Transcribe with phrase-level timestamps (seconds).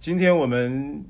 [0.00, 1.04] 今天我们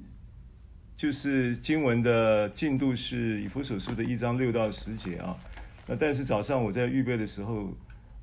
[0.96, 5.39] 就是经文的进度是以弗所书的一章六到十节啊。
[5.87, 7.72] 那但是早上我在预备的时候，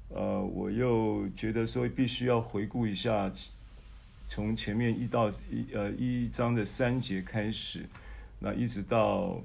[0.09, 3.31] 呃，我又觉得说必须要回顾一下，
[4.27, 7.85] 从前面一到一呃一章的三节开始，
[8.37, 9.41] 那一直到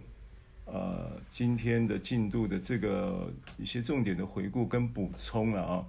[0.64, 5.86] 呃今天的进度的这个一些重点的回顾跟补充了啊。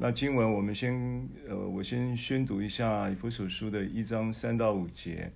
[0.00, 5.32] 那经文我们先呃我先宣读一下以弗所书的一章三到五节。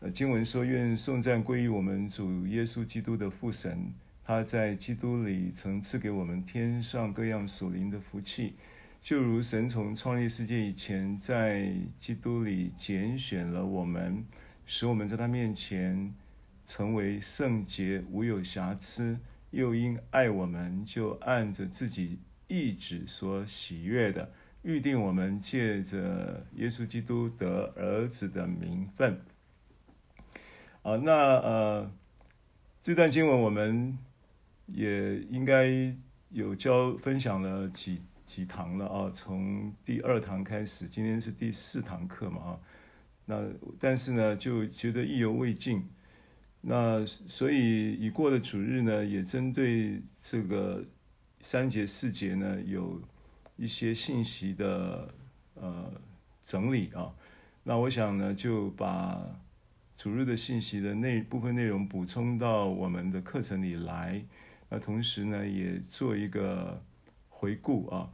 [0.00, 3.92] 呃，经文说：“愿颂赞归于我们主耶稣基督的父神。”
[4.26, 8.54] 他在基督里曾赐给我们天上各样属灵的福气，
[9.00, 14.24] 就如神从创立世界以前，在基督里拣选了我们，
[14.66, 16.12] 使我们在他面前
[16.66, 19.16] 成为圣洁、无有瑕疵；
[19.52, 22.18] 又因爱我们，就按着自己
[22.50, 29.18] 意志所喜悦的，预定我们借着耶稣基督得儿子的名分。
[30.82, 31.90] 啊，那呃，
[32.82, 33.96] 这段经文我们。
[34.72, 35.92] 也应该
[36.28, 42.60] 有教分享了几几堂了啊，从第二堂开始，今天是第四堂课嘛啊，
[43.24, 43.42] 那
[43.80, 45.84] 但是呢就觉得意犹未尽，
[46.60, 50.84] 那所以已过的主日呢，也针对这个
[51.42, 53.00] 三节四节呢，有
[53.56, 55.14] 一些信息的
[55.54, 55.92] 呃
[56.44, 57.14] 整理啊，
[57.62, 59.20] 那我想呢就把
[59.96, 64.24] 主日的信息的那部分内容补充到我们的课程里来。
[64.68, 66.82] 那同时呢，也做一个
[67.28, 68.10] 回顾啊。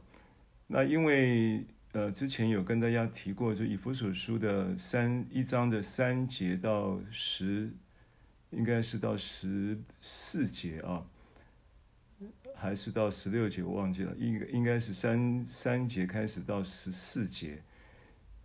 [0.65, 7.71] 那因为呃，之前有跟大家提过，就以弗所书的三一章的三节到十，
[8.51, 11.05] 应该是到十四节啊，
[12.59, 14.15] 还是到十六节，我忘记了。
[14.17, 17.61] 应应该是三三节开始到十四节。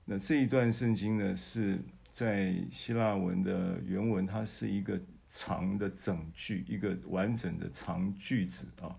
[0.04, 1.78] 那这一段圣经呢，是
[2.12, 5.00] 在希腊文的原文，它是一个。
[5.34, 8.94] 长的整句，一个完整的长句子啊，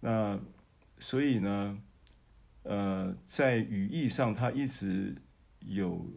[0.00, 0.40] 那
[0.98, 1.78] 所以呢，
[2.62, 5.14] 呃，在语义上，它一直
[5.66, 6.10] 有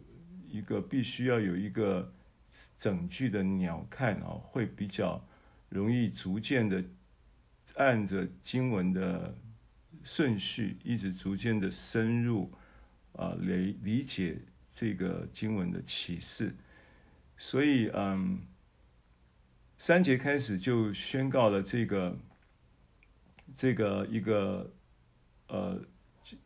[0.48, 2.10] 一个必须要有一个
[2.78, 5.22] 整句的鸟瞰啊，会比较
[5.68, 6.82] 容易逐渐的
[7.76, 9.34] 按着经文的
[10.02, 12.50] 顺序，一直逐渐的深入
[13.12, 14.38] 啊，来理解
[14.70, 16.54] 这个经文的启示，
[17.36, 18.40] 所以嗯。
[19.78, 22.16] 三节开始就宣告了这个，
[23.52, 24.72] 这个一个，
[25.48, 25.82] 呃，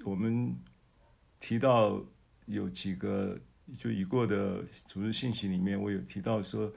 [0.06, 0.56] 我们
[1.38, 2.02] 提到
[2.46, 3.38] 有几个
[3.76, 6.72] 就已过的组织信息里面，我有提到说，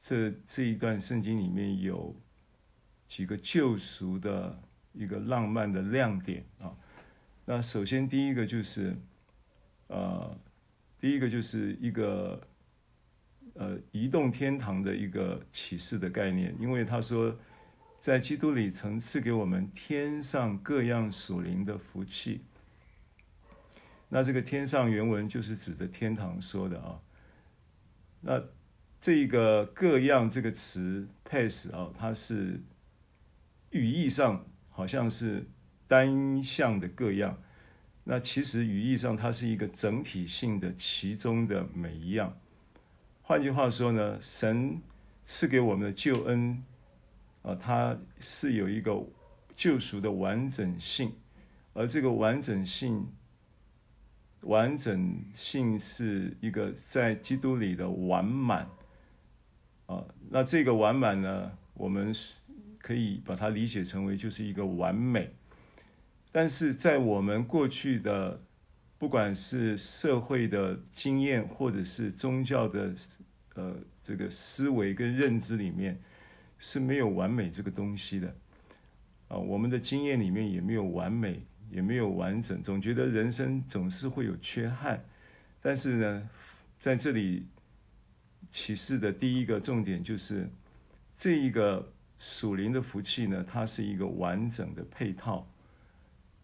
[0.00, 2.14] 这这一段圣经里面有
[3.12, 4.58] 几个救赎的
[4.94, 6.72] 一个浪漫的亮点啊。
[7.44, 8.96] 那首先第一个就是，
[9.88, 10.34] 呃，
[10.98, 12.40] 第一个就是一个。
[13.54, 17.36] 呃，移动天堂的一个启示的概念，因为他说，
[18.00, 22.40] 在基督里曾赐给我们天上各样属灵的福气。
[24.08, 26.98] 那这个天上原文就是指着天堂说的啊。
[28.22, 28.42] 那
[28.98, 32.58] 这个各样这个词 pes 啊，它是
[33.72, 35.46] 语义上好像是
[35.88, 37.38] 单向的各样，
[38.04, 42.38] 那其实语义上它是一个整体性的其中的每一样。
[43.22, 44.80] 换句话说呢，神
[45.24, 46.62] 赐给我们的救恩，
[47.42, 49.02] 啊，它是有一个
[49.54, 51.12] 救赎的完整性，
[51.72, 53.06] 而这个完整性，
[54.40, 58.68] 完整性是一个在基督里的完满，
[59.86, 62.12] 啊，那这个完满呢，我们
[62.82, 65.30] 可以把它理解成为就是一个完美，
[66.30, 68.42] 但是在我们过去的。
[68.98, 72.94] 不管是社会的经验，或者是宗教的，
[73.56, 76.00] 呃，这个思维跟认知里面，
[76.56, 78.32] 是没有完美这个东西的，
[79.26, 85.04] 啊，我们的经验里面也没有完美，也没有完整，总觉得人生总是会有缺憾。
[85.60, 86.30] 但是呢，
[86.78, 87.44] 在这里
[88.52, 90.48] 启示的第一个重点就是，
[91.18, 91.91] 这一个
[92.22, 95.44] 属灵的福气呢，它是一个完整的配套，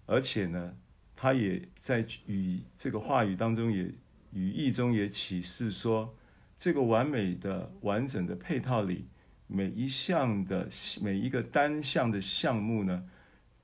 [0.06, 0.74] 而且呢。
[1.20, 3.92] 它也在语这个话语当中，也
[4.30, 6.14] 语义中也启示说，
[6.60, 9.04] 这个完美的、完整的配套里，
[9.48, 10.68] 每一项的
[11.02, 13.10] 每一个单项的项目呢，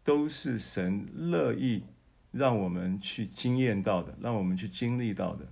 [0.02, 1.84] 都是神乐意
[2.32, 5.46] 让我们去经验到的，让我们去经历到的。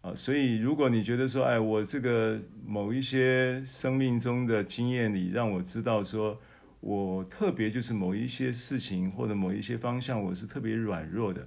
[0.00, 6.40] 啊，所以如果你觉得说，哎，我这个某一些生命中的经验里，让我知道说。
[6.80, 11.44] 我特别就是某一些事情或者某一些方向，我是特别软弱的，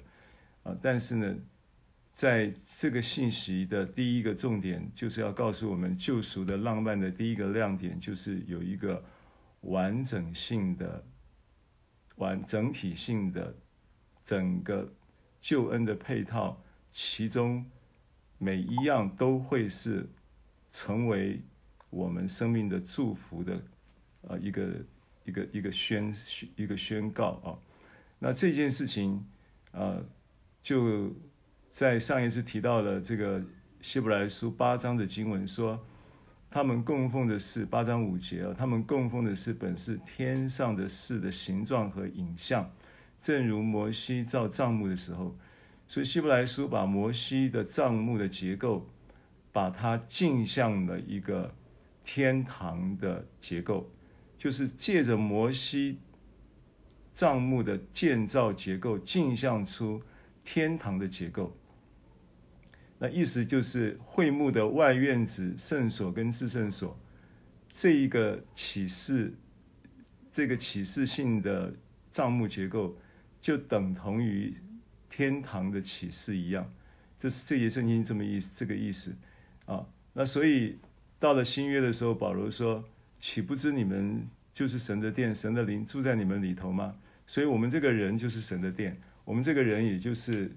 [0.64, 1.34] 啊，但是呢，
[2.12, 9.02] 在这个信息的第一个重点，就是要告诉我们救赎的浪漫的第一个亮点，就是有一个
[9.62, 11.02] 完整性的、
[12.18, 13.56] 完整体性的
[14.26, 14.94] 整个
[15.40, 16.62] 救恩的配套，
[16.92, 17.66] 其中
[18.42, 20.10] 每一样都会是
[20.74, 21.40] 成为
[21.92, 23.62] 我们生命的祝福的，
[24.22, 24.68] 呃，一个
[25.26, 26.12] 一个一个宣
[26.56, 27.54] 一个宣告啊。
[28.18, 29.24] 那这件事情，
[29.72, 30.04] 呃，
[30.64, 31.14] 就。
[31.74, 33.42] 在上一次提到了这个
[33.80, 35.80] 希伯来书八章的经文说，
[36.50, 42.70] 他们供奉的是八章五节啊，他们供奉的是本是天上的事的形状和影像，
[43.22, 45.34] 正如摩西造帐幕的时候，
[45.92, 48.90] 所以希伯来书把摩西的帐幕的结构，
[49.52, 51.54] 把它镜像了一个
[52.02, 53.92] 天堂的结构，
[54.38, 56.00] 就是借着摩西
[57.14, 60.02] 帐幕的建造结构，镜像出
[60.46, 61.54] 天堂的结构。
[62.98, 66.98] 那意思就是会幕的外院子、圣所跟至圣所，
[67.70, 69.34] 这一个启示，
[70.32, 71.76] 这个启示性的
[72.14, 72.96] 帐幕结构，
[73.42, 74.56] 就等同于
[75.12, 76.74] 天堂的启示一样。
[77.20, 79.14] 这是这节圣经这么意，这个意思
[79.68, 79.86] 啊。
[80.14, 80.80] 那所以
[81.20, 82.84] 到了新约的时候，保罗说
[83.22, 86.96] ：“岂不知你们就是神的殿，神的灵住在你们里头吗？”
[87.28, 90.52] 所以，我们这个人就是神的殿，我们这个人也就是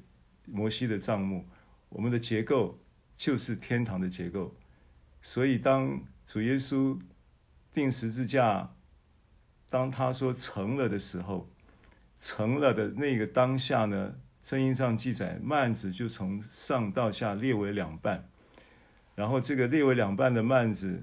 [0.47, 1.45] 摩西的帐幕。
[1.91, 2.79] 我们的结构
[3.17, 4.53] 就是天堂的结构，
[5.23, 6.99] 所以当主耶稣
[7.73, 8.75] 钉十字架，
[9.71, 11.49] 当他说成了的时候，
[12.19, 18.29] 成了的那个当下呢，圣经上记载，幔子就从上到下裂为两半，
[19.15, 21.03] 然后这个裂为两半的幔子，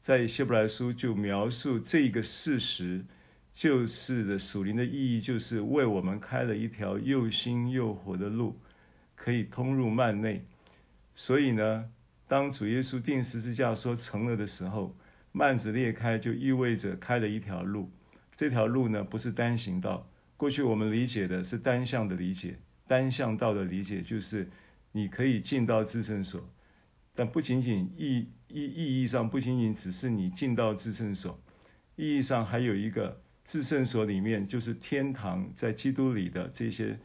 [0.00, 3.04] 在希伯来书就描述这个事实，
[3.52, 8.56] 就是的属灵的意义，就是为我们开了一条又新又活的路。
[9.16, 10.44] 可以通入幔内，
[11.16, 11.90] 所以呢，
[12.28, 14.94] 当主耶稣钉十字架说成了的时候，
[15.32, 17.90] 幔子裂开就意味着开了一条路。
[18.36, 20.08] 这条路呢，不是单行道。
[20.36, 24.48] 过去我们理解的是单向的理解，单向道的理解就是
[24.92, 26.48] 你可以进到至圣所，
[27.14, 31.40] 但不仅仅意意意义上不仅仅只是你进到至圣所，
[31.96, 36.98] 意义上还有一个至圣所里面就是天堂，在基督里的这些。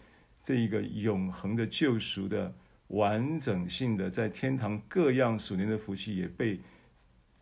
[0.43, 2.51] 这一个永恒的救赎的
[2.87, 6.59] 完整性的，在天堂各样属灵的福气也被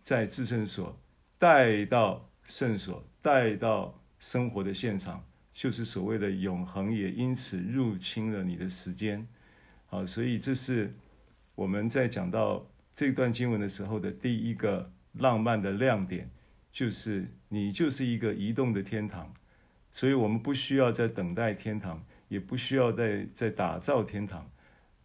[0.04, 1.02] 在至圣所
[1.38, 5.24] 带到圣所，带到生活的现场，
[5.60, 9.28] 就是所谓的永恒，也因此入侵了你的时间。
[9.88, 10.96] 好，所以这是
[11.54, 12.66] 我们在讲到
[12.96, 16.30] 这段经文的时候的第一个浪漫的亮点，
[16.72, 19.34] 就是你就是一个移动的天堂，
[19.92, 22.02] 所以我们不需要再等待天堂。
[22.30, 24.50] 也不需要再再打造天堂，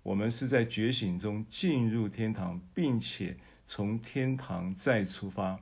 [0.05, 3.37] 我们是在觉醒中进入天堂，并且
[3.67, 5.59] 从天堂再出发，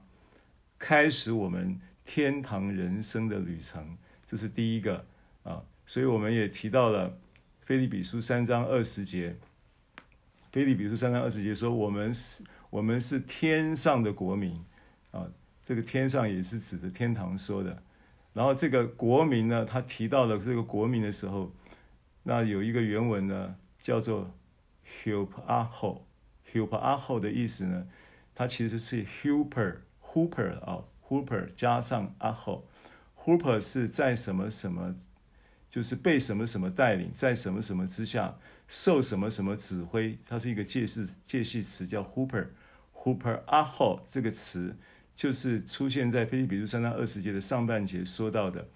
[0.79, 3.97] 开始我们天堂人生的旅程。
[4.33, 5.05] 这是第一个
[5.43, 7.19] 啊，所以我们也提到了
[7.61, 9.37] 腓立比书三章二十节。
[10.51, 14.59] 腓立比书三章二十节说：“我们是，我们是天上的国民
[15.11, 15.31] 啊。”
[15.63, 17.83] 这个天上也是指着天堂说的。
[18.33, 21.53] 然后这个国民呢，他提到了这个国民的时候，
[22.23, 24.33] 那有一个原文呢，叫做
[25.05, 27.87] huparcho，huparcho 的意思呢，
[28.35, 32.63] 它其实是 huper，huper 啊，huper 加上 “aho”
[33.25, 34.95] Hooper 是在什么什么，
[35.71, 38.37] 就是被什么什么带领，在什么什么之下，
[38.67, 44.77] 受什么什么指挥，它是一个介系介系词，叫 huper，huparcho 这个词。
[45.15, 48.67] 就是出现在腓立比书三章二十节的上半节说到的，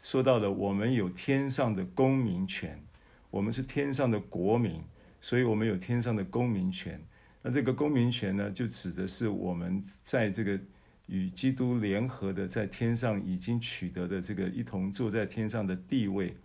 [0.00, 2.80] 说到的我们有天上的公民权，
[3.28, 4.80] 我们是天上的国民，
[5.20, 7.02] 所以我们有天上的公民权。
[7.42, 10.58] 那这个公民权呢，就指的是我们在这个
[11.06, 16.36] 与基督联合的，在天上已经取得的这个一同坐在天上的地位。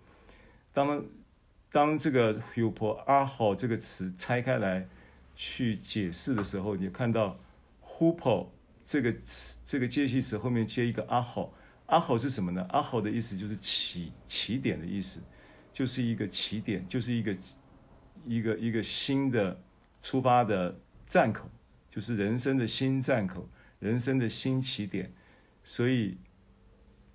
[0.74, 1.06] 当
[1.72, 4.88] 当这个 hupo 这个词拆开来
[5.36, 7.40] 去解释的时候，你看到
[7.84, 8.48] hupo。
[8.92, 11.54] 这个词，这个介系词后面接一个阿好，
[11.86, 12.66] 阿好是什么呢？
[12.70, 15.20] 阿好的意思就是起起点的意思，
[15.72, 17.38] 就是一个起点，就是一个
[18.26, 19.62] 一个一个新的
[20.02, 20.76] 出发的
[21.06, 21.48] 站口，
[21.92, 23.48] 就是人生的新站口，
[23.80, 25.12] 人生的新起点。
[25.64, 26.18] 所以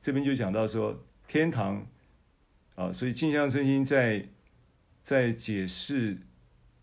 [0.02, 1.86] 这边就讲到说天堂
[2.74, 4.26] 啊，所以镜像圣经在
[5.02, 6.18] 在解释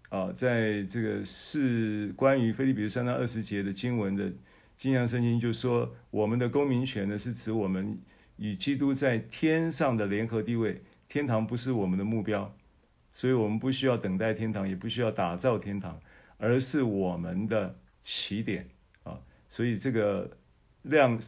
[0.09, 4.31] 啊，在这个是关于腓立比书三章二十节的经文的。
[4.77, 7.99] 镜像圣经就说，我们的公民权呢，是指我们
[8.37, 10.81] 与基督在天上的联合地位。
[11.07, 12.51] 天堂不是我们的目标，
[13.13, 15.99] 所以我们不需要等待天堂，也不需要打造天堂，
[16.39, 18.67] 而是我们的起点。
[19.51, 20.35] 所以这个
[20.81, 21.19] 量，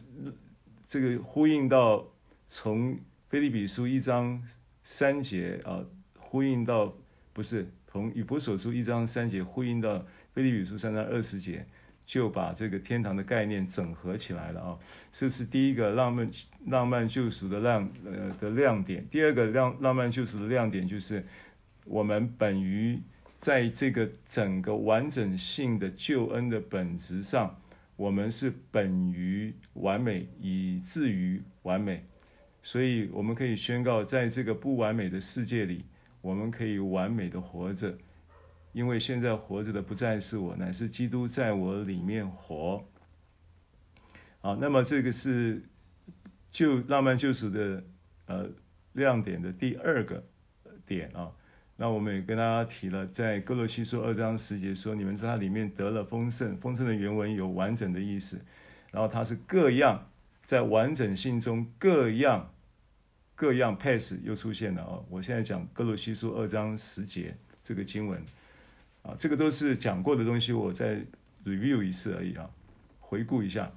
[0.88, 2.04] 这个呼应到
[2.48, 4.42] 从腓立比书一章
[4.82, 5.84] 三节啊，
[6.18, 6.92] 呼应到
[7.32, 11.64] 不是从以弗所书一章三节呼应到腓立比书三章二十节。
[12.06, 14.78] 就把这个天堂的概念整合起来了啊，
[15.10, 16.30] 这是第一个浪漫
[16.66, 19.08] 浪漫救赎的亮呃的亮点。
[19.10, 21.24] 第二个浪浪漫救赎的亮点就是，
[21.86, 23.00] 我们本于
[23.38, 27.58] 在这个整个完整性的救恩的本质上，
[27.96, 32.04] 我们是本于完美以至于完美，
[32.62, 35.84] 所以我们可以宣告，在这个不完美的世界里，
[36.20, 37.96] 我们可以完美的活着。
[38.72, 42.84] 因为现在活着的不再是我，乃是基督在我里面活。
[44.40, 45.62] 好，那么这个是
[46.50, 47.84] 就浪漫救赎的
[48.26, 48.50] 呃
[48.94, 50.24] 亮点的第二个
[50.84, 51.30] 点啊。
[51.76, 56.56] 那我们也跟大家提了，在歌罗西书二章十节说，你们在它里面得了丰盛。
[56.58, 58.40] 丰盛的原文有完整的意思，
[58.92, 60.08] 然后它是各样
[60.44, 62.52] 在完整性中各样
[63.34, 65.00] 各样 pass 又出现了啊。
[65.10, 68.22] 我现在讲歌罗西书二章十节这个经文。
[69.02, 71.02] 啊，这个都是讲过的东西，我再
[71.44, 72.48] review 一次而已啊，
[73.00, 73.70] 回顾一下。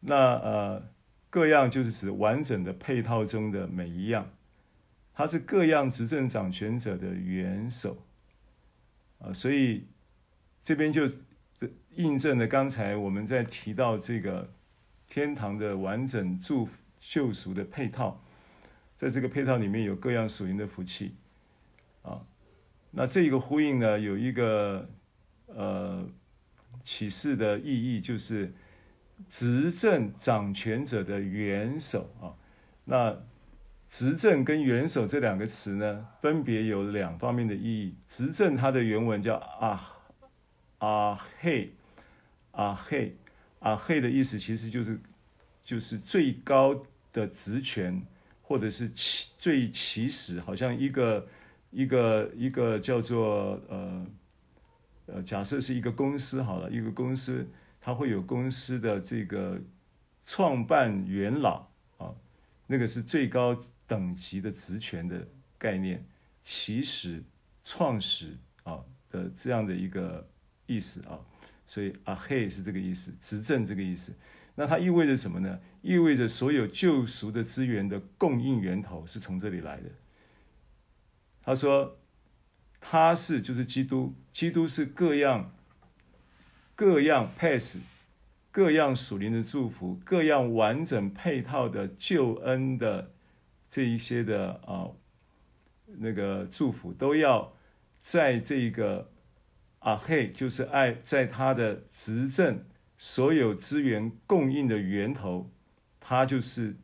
[0.00, 0.82] 那呃，
[1.28, 4.26] 各样就是指完整的配套中的每一样，
[5.14, 8.02] 它是各样执政掌权者的元首
[9.18, 9.86] 啊，所以
[10.64, 11.08] 这边就
[11.96, 14.50] 印证了刚才我们在提到这个
[15.08, 18.24] 天堂的完整祝福救赎的配套，
[18.96, 21.14] 在这个配套里面有各样属灵的福气
[22.02, 22.24] 啊。
[22.90, 24.88] 那这一个呼应呢，有一个
[25.46, 26.08] 呃
[26.84, 27.66] 启示的意
[27.96, 28.52] 义，就是
[29.28, 32.34] 执政掌权者的元首啊。
[32.84, 33.16] 那
[33.92, 37.94] 执政跟元首这两个词呢，分别有两方面的意义。
[38.08, 39.78] 执政它的原文叫啊
[40.78, 41.74] 啊嘿
[42.52, 43.14] 啊嘿
[43.60, 44.98] 啊嘿的意思，其实就是
[45.62, 46.82] 就是最高
[47.12, 48.02] 的职权，
[48.40, 51.28] 或者是起最起始，好像一个。
[51.74, 54.06] 一个一个叫做呃
[55.06, 57.48] 呃，假设是一个公司好了，一个公司
[57.80, 59.58] 它会有公司的这个
[60.26, 62.12] 创办元老啊，
[62.66, 63.58] 那个是最高
[63.92, 66.02] 等级的职权的概念，
[66.42, 67.22] 起始
[67.62, 70.26] 创始啊的这样的一个
[70.64, 71.20] 意思啊，
[71.66, 74.14] 所以阿黑是这个意思，执政这个意思。
[74.54, 75.60] 那它意味着什么呢？
[75.82, 79.90] 意味着所有救赎的资源的供应源头是从这里来的。
[81.42, 81.98] 他说
[82.80, 85.52] ：“他是就是基督，基督是各样
[86.74, 87.76] 各样 pass，
[88.50, 93.11] 各样属灵的祝福，各样完整配套的救恩的
[93.72, 94.92] 这一些的啊
[95.86, 97.50] 那个祝福，都要
[97.98, 99.10] 在这个
[99.78, 102.62] 阿嘿，就是爱，在他的执政
[102.98, 105.50] 所有资源供应的源头，
[105.98, 106.76] 他就是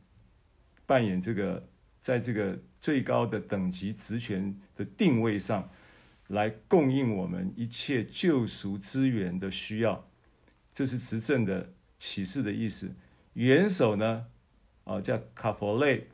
[0.87, 1.69] 扮演这个，
[2.01, 5.69] 在这个。”最高的等级职权的定位上，
[6.27, 10.09] 来供应我们一切救赎资源的需要，
[10.73, 12.95] 这是执政的启示的意思。
[13.33, 14.27] 元首呢，
[14.85, 16.07] 啊叫卡佛雷，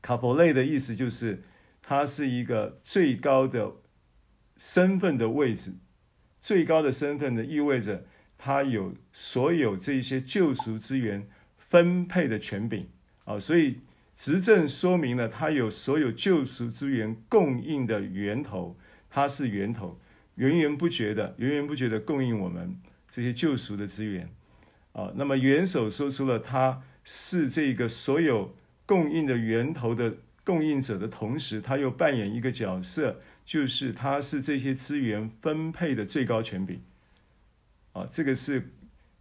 [0.00, 1.42] 卡佛雷的意思就是，
[1.82, 3.72] 他是一个最高的
[4.56, 5.72] 身份的位置，
[6.42, 8.04] 最高的身份呢，意味着
[8.36, 12.88] 他有所有这些救赎资源分配的权柄
[13.24, 13.78] 啊，所以。
[14.20, 18.76] 执政说明了他有所有救赎资源供应的源头，
[19.08, 20.00] 他是源头，
[20.34, 22.76] 源源不绝的、源源不绝的供应我们
[23.08, 24.28] 这些救赎的资源。
[24.90, 28.56] 啊，那么元首说出了他是这个所有
[28.88, 36.80] 供应的源头的供应者的同时，他又扮演一个角色，就是他是这些资源分配的最高权柄。
[37.92, 38.70] 啊，这个是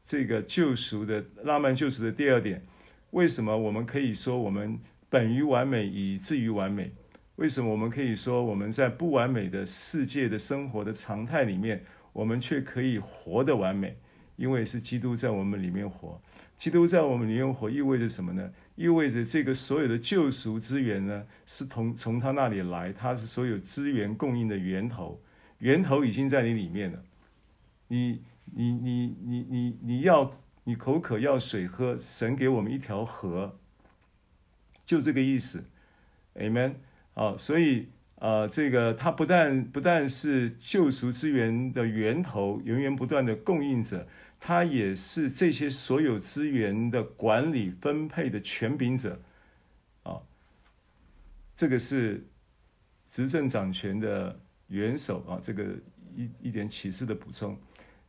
[0.05, 2.63] 这个救赎的浪漫救赎的第二点。
[3.11, 6.89] 为什么我们可以说我们本于完美以至于完美？
[7.35, 11.83] 为什么我们可以说我们在不完美的世界的生活的常态里面，
[12.13, 13.97] 我们却可以活得完美？
[14.37, 16.21] 因为是基督在我们里面活。
[16.57, 18.49] 基督在我们里面活意味着什么呢？
[18.77, 25.21] 意味着这个所有的救赎资源呢，是从从他那里来，他是所有资源供应的源头，
[25.57, 27.03] 源头已经在你里面了。
[27.89, 30.33] 你你你你你你要。
[30.69, 33.57] 你口渴要水喝，神给我们一条河，
[34.85, 35.63] 就这个意思
[36.35, 36.73] ，Amen。
[37.13, 37.87] 好，所以
[38.19, 44.05] 啊、这个他不但不但是救赎资源的源头，源源不断的供应者，
[44.39, 49.19] 他也是这些所有资源的管理分配的权柄者，
[50.03, 50.21] 啊，
[51.55, 52.25] 这个是
[53.09, 55.65] 执政掌权的元首啊，这个
[56.15, 57.57] 一一点启示的补充。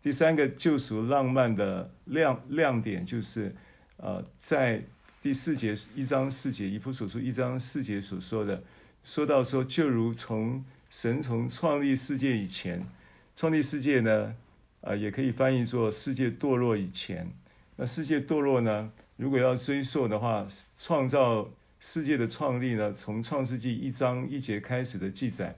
[0.00, 3.54] 第三个救赎浪漫的亮亮点就是，
[3.96, 4.82] 呃，在
[5.20, 8.62] 第四节一章四节，以弗所书一章四节所说的，
[9.02, 12.86] 说到说，就如从神从创立世界以前，
[13.34, 14.36] 创立世界呢，
[14.80, 17.30] 呃，也可以翻译作世界堕落以前。
[17.76, 20.46] 那世界堕落呢，如果要追溯的话，
[20.78, 25.56] 创造世界的创立呢，从创世纪一章一节开始的记载，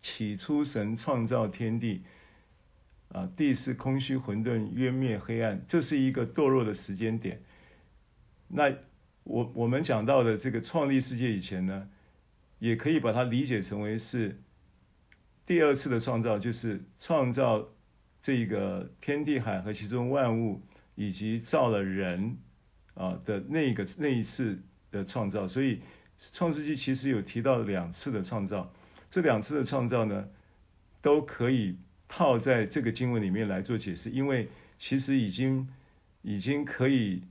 [0.00, 2.02] 起初神创造天地。
[3.14, 7.42] 啊，地是空虚混沌，渊灭黑暗，这是一个堕落的时间点。
[8.48, 8.72] 那
[9.24, 11.90] 我我们讲到的这个创立世界以前呢，
[12.58, 14.40] 也可以把它理解成为是
[15.44, 17.68] 第二次的创造，就是创造
[18.22, 20.62] 这个天地海和其中万物，
[20.94, 22.38] 以及造了人
[22.94, 24.58] 啊的那个那一次
[24.90, 25.46] 的创造。
[25.46, 25.80] 所以
[26.32, 28.72] 创世纪其实有提到两次的创造，
[29.10, 30.28] 这两次的创造呢，
[31.02, 31.76] 都可以。
[32.14, 35.66] 套在这个经文里面来做解释，因为其实已经
[36.20, 37.22] 已经可以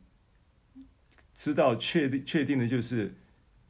[1.38, 3.14] 知道确定确定的就是，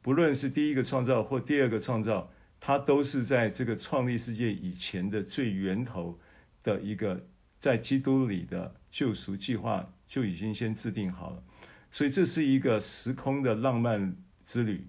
[0.00, 6.18] 不论是第一个创造或第二个创造，它都是在这个创立世界以前的最源头
[6.62, 7.26] 的一个
[7.58, 11.42] 在基督里的救赎计划就已经先制定好了，
[11.90, 14.16] 所以这是一个时空的浪漫
[14.46, 14.86] 之旅，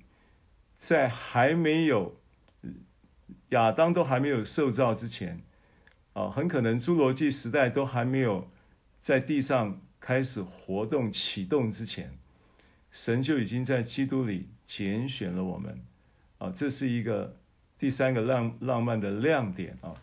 [0.77, 2.15] 在还没有
[3.49, 5.41] 亚当都还没有受造之前。
[6.13, 8.47] 啊，很可能侏罗纪时代都还没有
[9.01, 12.15] 在地上开始活动启动之前，
[12.91, 15.81] 神就已经在基督里拣选了我们。
[16.37, 17.35] 啊，这是一个
[17.79, 19.95] 第三个浪浪漫的亮点啊。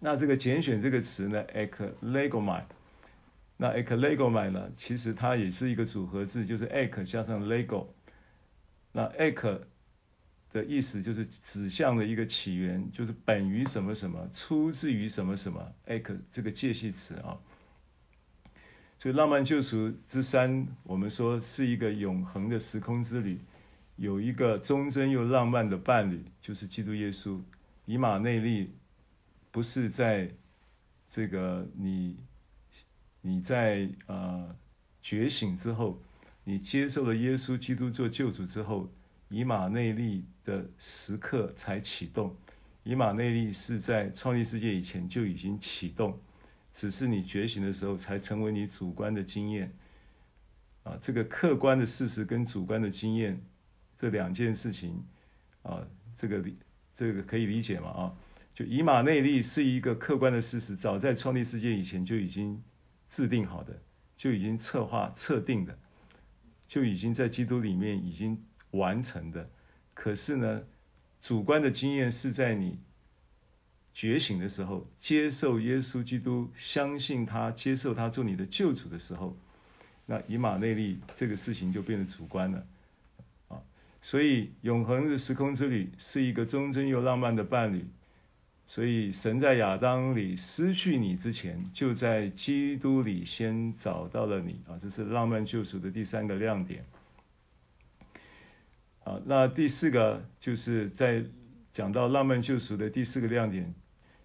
[0.00, 2.62] 那这个拣选这个词呢，eklegomai，
[3.56, 7.86] 那 eklegomai 呢，其实它也是一个组合字，就是 ek 加上 lego，
[8.92, 9.60] 那 ek。
[10.50, 15.74] 的意思就是指向的一个起源，就是本于什么什么，出自于什么什么。
[15.86, 17.36] ，ek 这个介系词啊，
[18.98, 23.38] 所以浪漫救赎之三，我们说是一个永恒的时空之旅，
[23.96, 27.38] 有一个忠贞又浪漫的伴侣，就是基督耶稣。
[27.84, 28.72] 以马内利
[29.50, 30.30] 不是在
[31.08, 32.16] 这个你
[33.20, 34.56] 你在呃
[35.02, 36.00] 觉醒之后，
[36.44, 38.90] 你接受了耶稣基督做救主之后。
[39.30, 42.34] 以马内利的时刻才启动，
[42.82, 46.18] 以马内利是在创立世界以前就已经启动，
[46.72, 49.70] 只是你觉醒的时候才成为你主观的经验。
[50.82, 53.38] 啊，这个客观的事实跟主观的经验
[53.98, 55.04] 这两件事情，
[55.60, 56.56] 啊，这个理
[56.94, 57.90] 这个可以理解吗？
[57.90, 58.16] 啊，
[58.58, 62.60] 就以马内利是一个客观的事实，早在创立世界以前就已经
[63.08, 63.80] 制定好的，
[64.16, 65.78] 就已经策划测定的，
[66.66, 68.42] 就已经在基督里面已经。
[68.72, 69.48] 完成的，
[69.94, 70.62] 可是呢，
[71.22, 72.78] 主观的经验是在你
[73.94, 79.34] 觉醒的时候，接受耶稣基督，相信他，接受他做你的救主的时候，
[80.04, 82.66] 那以马内利这个事情就变得主观了，
[83.48, 83.62] 啊，
[84.02, 87.86] 所以永恒的时空之旅是一个忠贞又浪漫的伴侣，
[88.70, 96.84] 所以神在亚当里失去你之前，就在基督里先找到了你，啊，这是浪漫救赎的第三个亮点。
[99.04, 101.24] 啊，那第四个就是在
[101.72, 103.74] 讲到浪漫救赎的第四个亮点，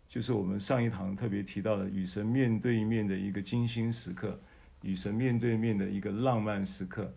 [0.10, 4.38] 就是我们上一堂特别提到的与神面对面的一个精心时刻，
[4.82, 7.10] 与神面对面的一个浪漫时刻。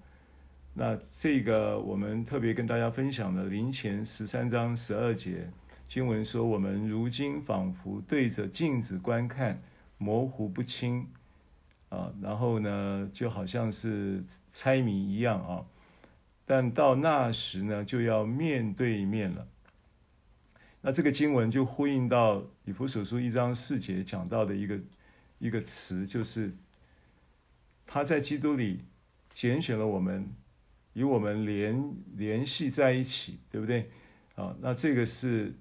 [0.72, 5.50] 那这个我们特别跟大家分享了林前十三章十二节
[5.88, 9.62] 经文说：“我们如今仿佛对着镜子观看，
[9.98, 11.06] 模糊不清。”
[11.88, 15.64] 啊，然后呢，就好像是猜谜一样啊。
[16.44, 19.46] 但到那时呢，就要面对面了。
[20.80, 24.80] 那这个经文就呼应到以弗所书一章四节讲到的一个
[25.38, 26.52] 一个词，就是
[27.86, 28.80] 他在基督里
[29.32, 30.28] 拣选了我们，
[30.94, 33.90] 与我们联联系在一起，对不对？
[34.34, 35.54] 啊，那这个是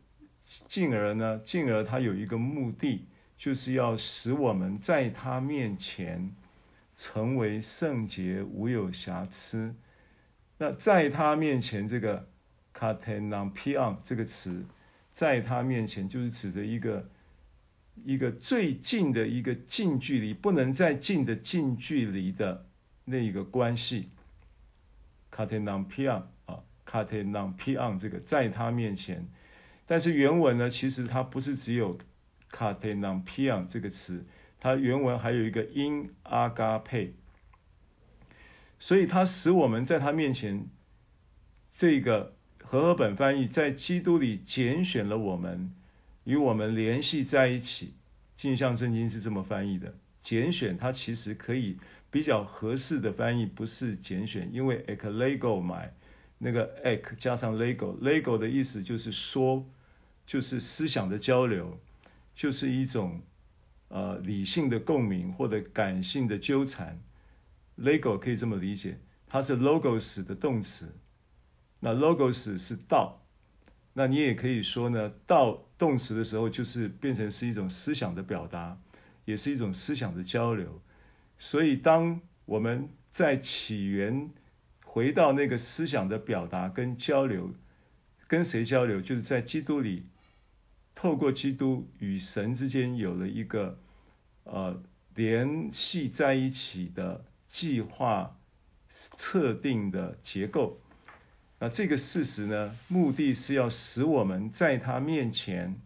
[0.68, 6.34] 进而呢，进而他有一个目的，就是要使我们在他面前
[6.96, 9.76] 成为圣洁，无有瑕疵。
[10.58, 12.30] 那在他面前，这个
[12.74, 14.64] katenampion 这个词，
[15.12, 17.10] 在他面前就是指着一个
[18.06, 22.66] 一个最近的一个近距离，不能再近的近距离的
[23.04, 24.10] 那一个关系。
[25.32, 29.28] katenampion 啊，katenampion 这个在他面前，
[29.86, 31.98] 但是原文呢，其实它不是只有
[32.52, 34.26] katenampion 这个词，
[34.60, 37.12] 它原文还有一个 in agape。
[38.80, 40.68] 所以，它使我们在他面前，
[41.76, 45.74] 这个和合本翻译在基督里拣选了我们，
[46.26, 47.94] 与我们联系在一起。
[48.36, 49.96] 镜像圣经是这么翻译的。
[50.22, 51.78] 拣选它其实可以
[52.12, 55.94] 比较合适的翻译，不是拣选，因为 “eklego” 买
[56.40, 59.66] 那个 ek 加上 lego，lego 的意思就是说，
[60.26, 61.80] 就是思想的交流，
[62.34, 63.22] 就是一种
[63.88, 67.00] 呃理性的共鸣或者感性的纠缠。
[67.78, 70.96] lego 可以这么理解，它是 logos 的动词。
[71.82, 73.22] 那 logos 是道，
[73.94, 78.80] 那你也可以说呢，道动词的时候就是变成是一种思想的表达，
[79.26, 80.82] 也是一种思想的交流。
[81.38, 84.32] 所以当我们在起源
[84.86, 87.54] 回到那个思想的表达跟交流，
[88.28, 89.02] 跟谁交流？
[89.02, 90.06] 就是在基督里，
[90.96, 93.78] 透过基督与神之间有了一个
[94.46, 94.82] 呃
[95.14, 98.40] 联系在一起的计划
[98.90, 100.80] 测定的结构。
[101.60, 105.80] 那这个事实呢，目的是要使我们在他面前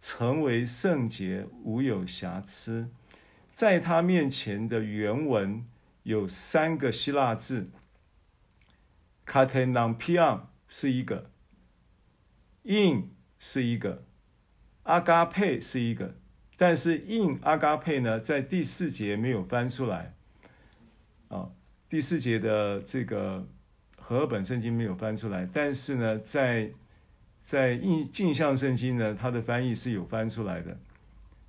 [0.00, 2.88] 成为圣洁，无有瑕疵。
[3.52, 5.64] 在他面前的原文
[6.02, 7.70] 有三个希腊字
[9.24, 11.30] ，katenampion 是一个
[12.64, 13.10] ，in
[13.44, 14.02] 是一个
[14.84, 16.14] 阿嘎佩是一个，
[16.56, 20.14] 但是印阿嘎佩呢，在第四节没有翻出来。
[21.28, 21.50] 啊，
[21.90, 23.46] 第四节的这个。
[23.96, 26.70] 和本圣经没有翻出来，但是呢，在
[27.42, 30.76] 在印镜像圣经呢，它的翻译是有翻出来的。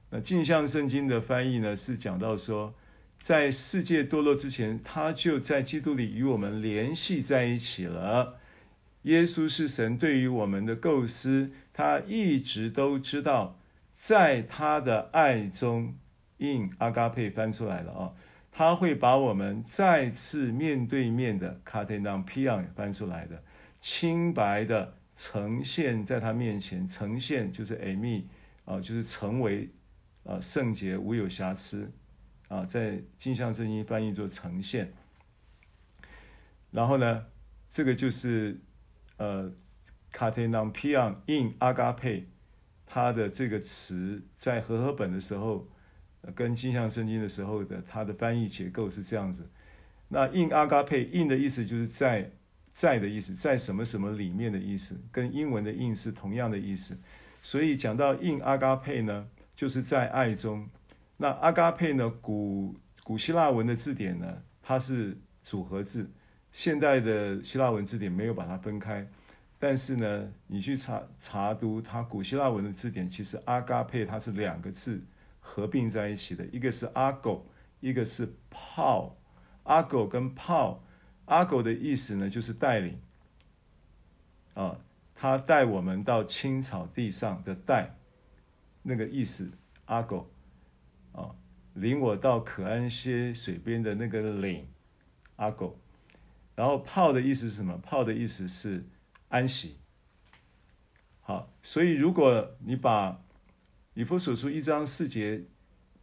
[0.09, 2.73] 那镜像圣经的翻译呢，是讲到说，
[3.21, 8.37] 在世界堕落之前，他就在基督里与我们联系在一起了。
[9.05, 13.59] 耶稣是神对于我们的构思，他一直都知道，
[13.95, 15.95] 在他的爱中
[16.37, 18.13] ，in agape 翻出来了啊。
[18.51, 23.43] 他会把我们再次面对面的 katenampion 翻出来的，
[23.81, 28.23] 清白的呈现在他面前，呈现就是 eimi
[28.63, 29.69] 啊，就是成为
[30.23, 31.91] 啊圣洁无有瑕疵
[32.47, 34.93] 啊，在镜像圣经翻译做呈现。
[36.71, 37.25] 然后呢，
[37.69, 38.57] 这个就是
[39.17, 39.51] 呃
[40.11, 42.23] katenampion in agape，
[42.85, 45.67] 它的这个词在和合本的时候。
[46.33, 49.47] 跟镜像圣经的时候的它的翻译结构是这样子，
[50.07, 52.31] 那 in agape in 的意思就是在
[52.73, 56.97] 在的意思，在什么什么里面的意思，跟英文的 in 是同样的意思。
[57.43, 60.67] 所以讲到 in agape 呢，就是在爱中。
[61.17, 66.09] 那 agape 呢，古古希腊文的字典呢，它是组合字，
[66.55, 69.05] 现代的希腊文字典没有把它分开。
[69.59, 75.01] 但是呢，你去查查读它古希腊文的字典，其实阿嘎佩它是两个字。
[75.41, 77.45] 合并在一起的，一个是阿狗，
[77.81, 79.17] 一个是炮。
[79.63, 80.81] 阿狗跟炮，
[81.25, 82.97] 阿狗的意思呢，就是带领。
[84.53, 84.79] 啊，
[85.13, 87.89] 他带我们到青草地上的带，
[88.81, 89.51] 那个意思。
[89.85, 90.31] 阿狗，
[91.11, 91.35] 啊，
[91.73, 94.65] 领我到可安歇水边的那个领，
[95.35, 95.77] 阿狗。
[96.55, 97.77] 然后炮的意思是什么？
[97.77, 98.85] 炮的意思是
[99.29, 99.75] 安息。
[101.21, 103.21] 好，所以如果你把
[103.93, 105.43] 以弗所书一章四节，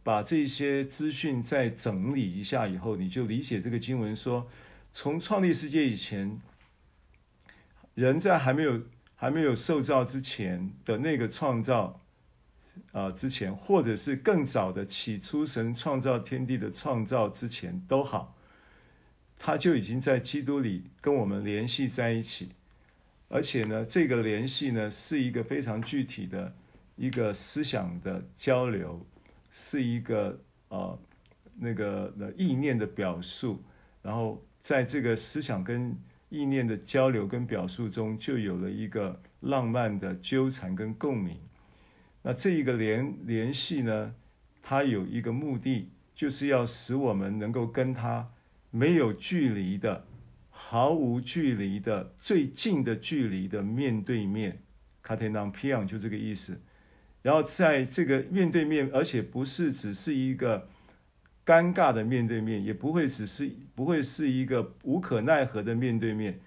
[0.03, 4.47] 把这些资讯再整理一下以后，你就理解这个经文说，
[4.93, 6.41] 从创立世界以前，
[7.95, 8.81] 人在还没有
[9.15, 12.01] 还没有受造之前的那个创造，
[12.91, 18.35] 啊、之前或者是更早的起初神创造天地的创造之前都好，
[19.45, 22.47] 他就已经在基督里跟我们联系在一起，
[23.27, 26.55] 而且呢，这个联系呢是一个非常具体的。
[26.95, 29.03] 一个思想的交流，
[29.51, 30.99] 是一个呃
[31.57, 33.63] 那个的意念的表述，
[34.03, 35.97] 然后在这个思想跟
[36.29, 41.35] 意念的交流跟表述中，就有了一个浪漫的纠缠跟共鸣。
[42.21, 44.13] 那这一个联联系呢，
[44.61, 48.29] 它有一个目的，就是要使我们能够跟他
[48.75, 50.03] 没有距离的、
[50.49, 54.63] 毫无距离的、最近的距离的面对面。
[55.05, 56.59] katenampion 就这个意思。
[57.21, 60.67] 然后在这个面对面，而且不是只是一个
[61.45, 66.39] 尴尬的面对面，也不会只是不会是一个无可奈何的面对面，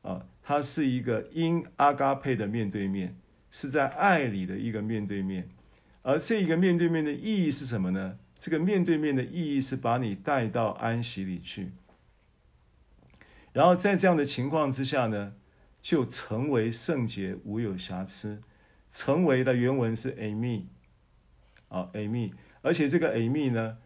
[0.00, 3.14] 啊，它是一个 in agape 的面对面，
[3.50, 5.46] 是在爱里的一个面对面。
[6.00, 8.18] 而这一个面对面的意义是什么呢？
[8.44, 11.72] 这个面对面的意义是把你带到安息里去。
[13.54, 15.34] 然后在这样的情况之下呢，
[15.80, 18.42] 就成为圣洁，无有瑕疵。
[18.92, 20.64] 成为的原文是 Amy，
[21.68, 23.78] 啊，Amy，而且这个 Amy 呢，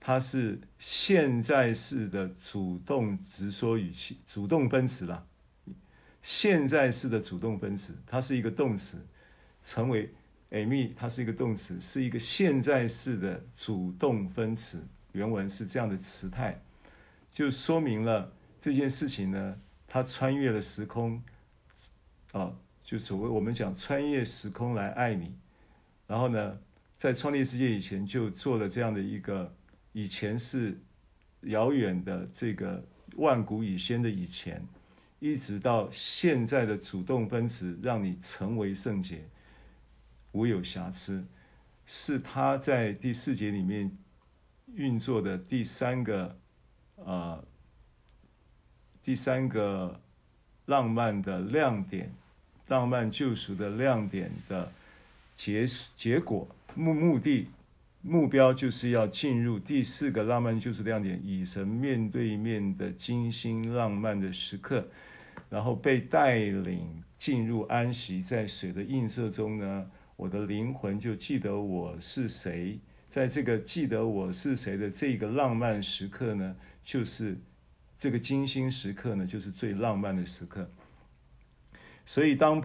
[0.00, 5.24] 它是现在式的主动直说语气，主动分词啦。
[6.20, 8.96] 现在式的主动分词，它是一个动词，
[9.62, 10.12] 成为
[10.50, 14.82] a m y 它是一个动词，是一个现在式的主动分词。
[15.12, 16.60] 原文是这样的词态，
[17.32, 18.30] 就说明了
[18.60, 21.22] 这件事情呢，它穿越了时空，
[22.32, 25.34] 啊，就所谓我们讲穿越时空来爱你，
[26.06, 26.58] 然后呢，
[26.96, 29.52] 在创立世界以前就做了这样的一个，
[29.92, 30.78] 以前是
[31.42, 32.84] 遥远的这个
[33.16, 34.62] 万古以先的以前，
[35.18, 39.24] 一直到现在的主动分词，让你成为圣洁，
[40.32, 41.24] 无有瑕疵，
[41.86, 43.90] 是他在第四节里面
[44.74, 46.38] 运作的第三个、
[46.96, 47.44] 呃，
[49.02, 50.00] 第三个
[50.66, 52.12] 浪漫的亮点，
[52.68, 54.70] 浪漫救赎的亮点的
[55.36, 57.48] 结结果目目的
[58.02, 64.86] 目标就是要进入第四个浪漫救赎亮点，与神面对面的精心浪漫的时刻。
[65.50, 72.80] 然后被带领进入安息，在水的映射中呢，我的灵魂就记得我是谁。
[73.08, 77.38] 在这个记得我是谁的这个浪漫时刻呢，就是
[77.96, 80.68] 这个精心时刻呢，就是最浪漫的时刻。
[82.04, 82.60] 所以，当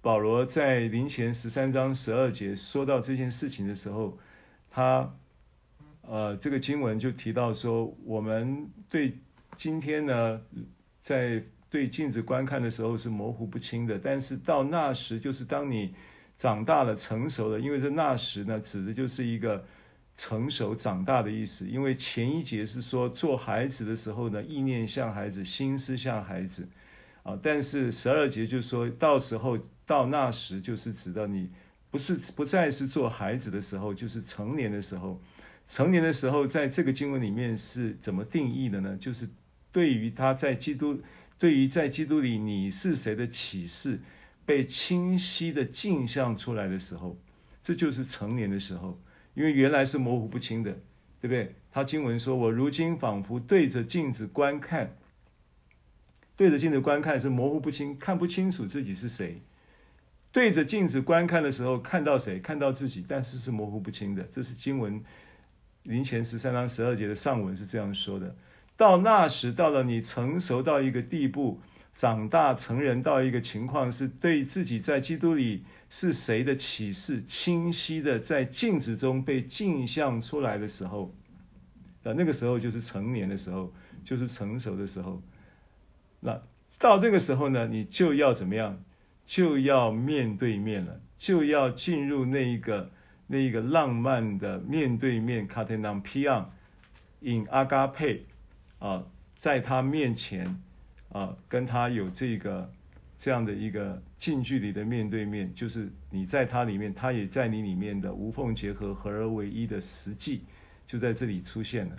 [0.00, 4.18] 保罗在林前十三章十二节说到这件事情的时候，
[4.70, 5.14] 他
[6.00, 9.12] 呃，这个经文就提到说，我们对
[9.58, 10.40] 今天呢，
[11.02, 15.94] 在对镜子观看的时候是模糊不清的，但是到那时，就是当你
[16.38, 19.64] 长大了、成熟了，因为这那时呢，指的就是一个
[20.16, 21.66] 成熟、长大的意思。
[21.66, 26.68] 因为前一节是说做孩子的时候呢，意念像孩子，心思像孩子，
[27.24, 31.50] 啊，但是十二节就是说到时候到那时，就是指到你
[31.90, 35.20] 不是不再是做孩子的时候，就是成年的时候。
[35.66, 38.96] 成年的时候，在这个经文里面是怎么定义的呢？
[38.96, 39.28] 就是
[39.72, 41.02] 对于他在基督。
[41.40, 44.00] 对于在基督里你是谁的启示
[44.48, 47.18] 被清晰的镜像出来的时候，
[47.62, 48.98] 这就是成年的时候。
[49.34, 50.72] 因为原来是模糊不清的，
[51.20, 51.54] 对不对？
[51.70, 54.96] 他经文说：“我如今仿佛对着镜子观看，
[56.34, 59.42] 对着镜子观看是模糊不清，看不清楚自己是谁。
[60.32, 62.40] 对着镜子观看的时候，看到谁？
[62.40, 64.22] 看到自己，但是是模糊不清的。
[64.32, 65.04] 这是经文
[65.82, 68.34] 林前十三章十二节的上文是这样说的。”
[68.78, 71.60] 到那时，到了你成熟到一个地步，
[71.98, 81.12] 长大成人到一个情况，是对自己在基督里是谁的启示清晰的，在镜子中被镜像出来的时候，
[82.04, 85.20] 那那个时候就是成年的时候，就是成熟的时候。
[86.20, 86.40] 那
[86.78, 88.80] 到这个时候呢，你就要怎么样？
[89.26, 92.92] 就要面对面了，就要进入那一个
[93.26, 95.48] 那一个浪漫的面对面。
[95.48, 96.52] 卡特南皮昂
[97.22, 98.24] ，in 阿嘎佩。
[98.78, 99.04] 啊，
[99.36, 100.62] 在他面前，
[101.10, 102.72] 啊，跟他有这个
[103.18, 110.42] 这样的一个近距离的面对面，就是你在他里面，他也在你里面的无缝结合、合而为一的实际，
[110.86, 111.96] 就在这里出现了。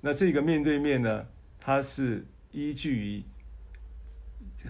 [0.00, 1.26] 那这个面对面呢，
[1.58, 3.22] 它是依据于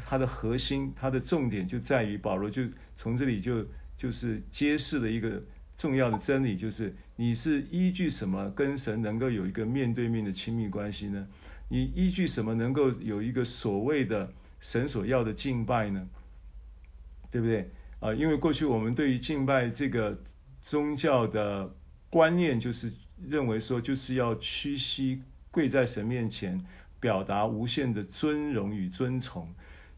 [0.05, 2.63] 它的核心，它的重点就在于保罗就
[2.97, 5.43] 从这里就就是揭示了一个。
[5.79, 11.29] 重要的真理就是，你是依据什么跟神能够有一个面对面的亲密关系呢？
[11.69, 16.09] 你依据什么能够有一个所谓的神所要的敬拜呢？
[17.31, 17.71] 对不对？
[18.01, 20.17] 啊，因为过去我们对于敬拜这个
[20.61, 21.75] 宗教的
[22.09, 22.93] 观念，就是
[23.29, 26.65] 认为说，就是要屈膝跪在神面前，
[27.01, 29.53] 表达无限的尊荣与尊崇。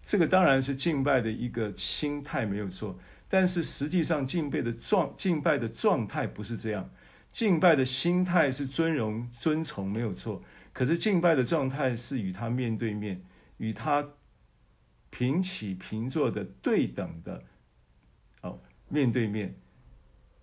[0.04, 2.98] 这个当然是敬拜的一个心态，没有错。
[3.28, 6.88] 但是实际上敬拜的状敬拜的状态不是这样，
[7.31, 10.42] 敬拜的心态是尊荣尊崇没有错，
[10.78, 13.20] 可是敬拜的状态是与他面对面，
[13.56, 14.10] 与他
[15.10, 17.42] 平起平坐的对等的，
[18.42, 19.56] 哦，面对面。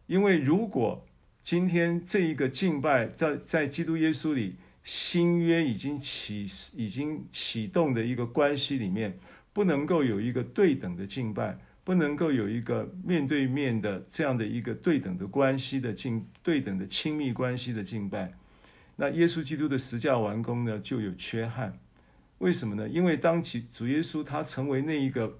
[0.08, 1.08] 因为如果
[1.42, 6.46] 今天这一个敬拜在在基督耶稣里新约已经启
[6.76, 9.18] 已经启动的一个关系里面，
[9.54, 11.58] 不能够有一个对等的敬拜。
[11.86, 18.34] 不能够有一个面对面的这样的一个对等的关系的敬，对等的亲密关系的敬拜，
[18.96, 21.80] 那耶稣基督的十架完工呢，就有缺憾。
[22.40, 22.88] 为什么呢？
[22.88, 25.40] 因为当其主耶稣他成为那一个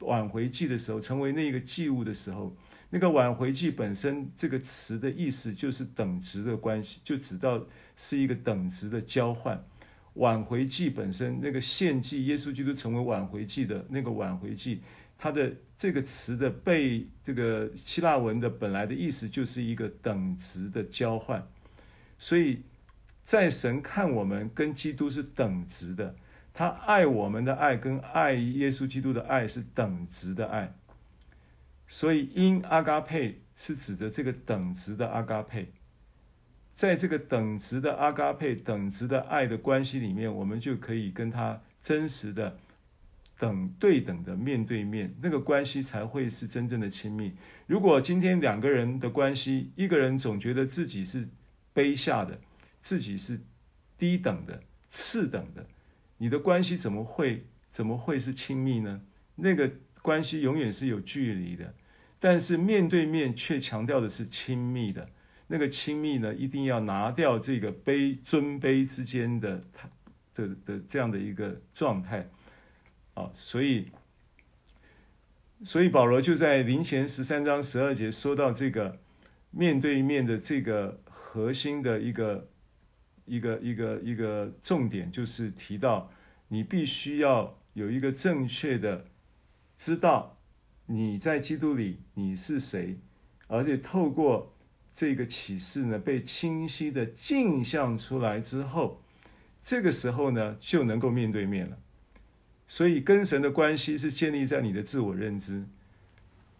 [0.00, 2.56] 挽回祭的时候，成为那一个祭物的时候，
[2.90, 7.66] 那个挽回祭本身这个词的意思就是等值的关系，就指到
[7.96, 9.64] 是一个等值的交换。
[10.14, 14.82] 挽回祭本身那个献祭，耶稣基督成为挽回祭的那个挽回祭。
[15.16, 21.46] 它的这个词的背，这个希腊文的本来的意思就是一个等值的交换，
[22.20, 22.62] 所以
[23.24, 26.14] 在神看我们跟基督是等值的，
[26.52, 30.74] 他爱我们的爱跟爱耶稣基督的爱是等值的爱，
[31.88, 35.72] 所以因阿嘎佩是指的这个等值的阿嘎佩，
[36.74, 42.58] 在这个等值的阿嘎佩、等值的爱的关系里面，我们就可以跟他真实的
[43.38, 47.32] 等对等的面对面，那个关系才会是真正的亲密。
[47.66, 51.26] 如果今天两个人的关系，一个人总觉得自己是
[51.74, 52.38] 卑下的，
[52.80, 53.40] 自己是
[53.98, 55.66] 低等的、次等的。
[56.18, 59.00] 你的关系怎么会怎么会是亲密呢？
[59.36, 59.70] 那个
[60.02, 61.74] 关系永远是有距离的，
[62.18, 65.08] 但是面对面却强调的是亲密的。
[65.46, 69.64] 那个亲密呢，一定要拿掉这个卑尊卑之间的
[70.34, 72.28] 的的，的这样的一个状态
[73.14, 73.32] 啊。
[73.36, 73.88] 所以，
[75.64, 79.00] 所以保罗就在林前十三章十二节说到这个
[79.50, 82.48] 面对面的这个核心的一个。
[83.26, 86.10] 一个一个一个重点就是提到，
[86.48, 89.04] 你必须要有一个正确的
[89.78, 90.36] 知道
[90.86, 92.98] 你在基督里你是谁，
[93.46, 94.52] 而且透过
[94.92, 99.00] 这个启示呢，被清晰的镜像出来之后，
[99.62, 101.78] 这个时候呢就能够面对面了。
[102.66, 105.64] 所以跟神的关系是建立在你的自我认知，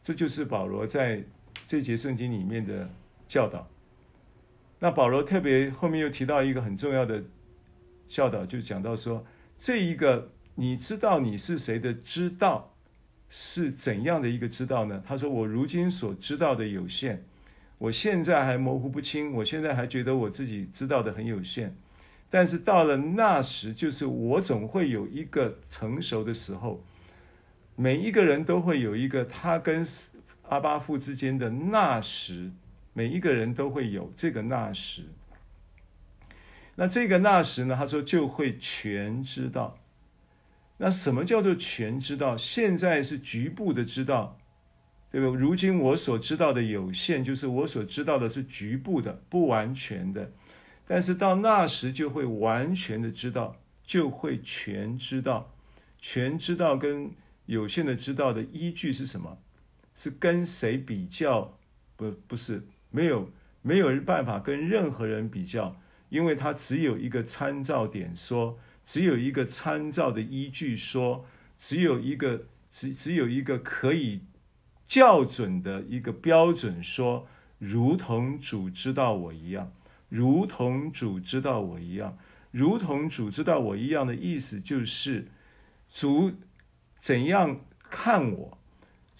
[0.05, 1.24] 这就是保罗在
[1.66, 2.90] 这节圣经里面的
[3.29, 3.68] 教导。
[4.79, 7.23] 那保罗特别后面又提到一个很重要的
[8.07, 9.25] 教导，就讲到说，
[9.59, 12.75] 这一个你知道你是谁的知道
[13.29, 15.03] 是怎样的一个知道呢？
[15.07, 17.23] 他说：“我如今所知道的有限，
[17.79, 21.77] 我现在还模糊不清，我现在还觉得我自己知道的很有限。
[22.29, 26.83] 但是到了那时，就是我总会有一个成熟的时候。
[27.77, 29.83] 每一个人都会有一个他跟
[30.51, 32.53] 阿巴父之间的那时。”
[32.93, 35.05] 每一个人都会有这个那时，
[36.75, 37.77] 那这个那时呢？
[37.77, 39.79] 他说就会全知道。
[40.79, 42.37] 那什么叫做全知道？
[42.37, 44.37] 现在是局部的知道，
[45.13, 45.37] 对不？
[45.37, 50.33] 如今我所知道的有限，就是我所知道的是局部的、不完全的。
[50.85, 55.55] 但是到那时就会完全的知道，就会全知道。
[56.01, 57.13] 全知道跟
[57.47, 59.39] 有限的知道的依据是什么？
[60.01, 61.59] 是跟谁比较？
[61.95, 62.63] 不，不是。
[62.91, 65.77] 没有没有办法跟任何人比较，
[66.09, 71.27] 因为他只有一个参照点说，只有一个参照的依据说，
[71.59, 74.23] 只有一个只只有一个可以
[74.89, 79.71] 校准的一个标准说，如同主知道我一样，
[80.09, 82.17] 如同主知道我一样，
[82.51, 85.29] 如同主知道我一样的意思就是，
[85.93, 86.33] 主
[86.99, 88.57] 怎样看我。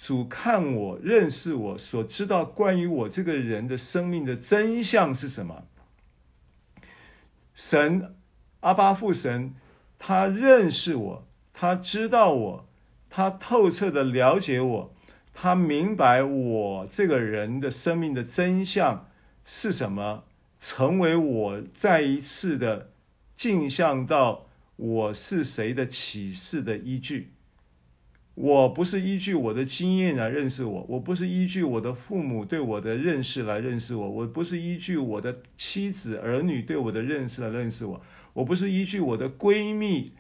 [0.03, 5.67] 主看我，认识我，所知道关于我这个人的生命的真相是什么？
[7.55, 8.15] 神，
[8.61, 9.55] 阿巴父神，
[9.99, 12.69] 他认识我，他知道我，
[13.11, 14.95] 他透彻的了解我，
[15.35, 19.07] 他明白我这个人的生命的真相
[19.45, 20.25] 是什么，
[20.59, 22.91] 成为我再一次的
[23.37, 27.33] 镜像到我是谁的启示的依据。
[28.43, 38.01] 我不是依据我的经验来认识我，我不是依据我的父母对我的认识来认识我，我不是依据我的妻子儿女对我的认识来认识我，
[38.33, 40.15] 我不是依据我的闺蜜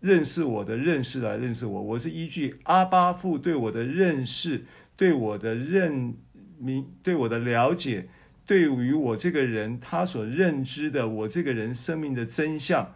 [0.00, 6.14] 认识我的认识来认识我，我是依据阿巴父对我的认识、对我的认
[6.58, 8.06] 明、对我的了解，
[8.46, 12.94] 对于我这个人他所认知的我这个人生命的真相。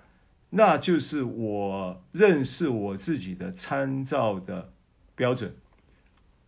[0.50, 4.72] 那就是我认识我自己的参照的
[5.14, 5.54] 标准，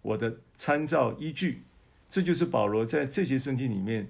[0.02, 1.64] 我的参照依据，
[2.10, 4.08] 这就是保罗在这些圣经里面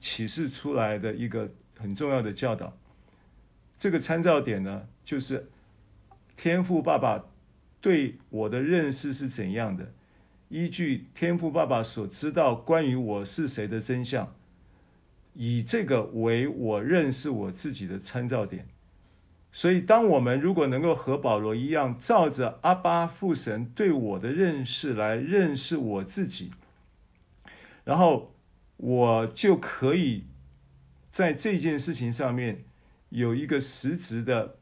[0.00, 2.76] 启示出来的一个很重要的教导。
[3.78, 5.48] 这个参照点呢，就是
[6.36, 7.24] 天赋爸爸
[7.80, 9.92] 对我的认识是怎样的，
[10.48, 14.34] 依据天赋爸爸所知道关于我是谁的真相。
[15.40, 18.66] 以这个为我认识我自己的参照点，
[19.52, 26.50] 所以当我们如果能够和保罗一样，照着阿巴父神对我的认识来认识我自己，
[27.84, 28.34] 然后
[28.78, 30.24] 我就可以
[31.08, 32.64] 在这件事情上面
[33.10, 34.56] 有一个实质的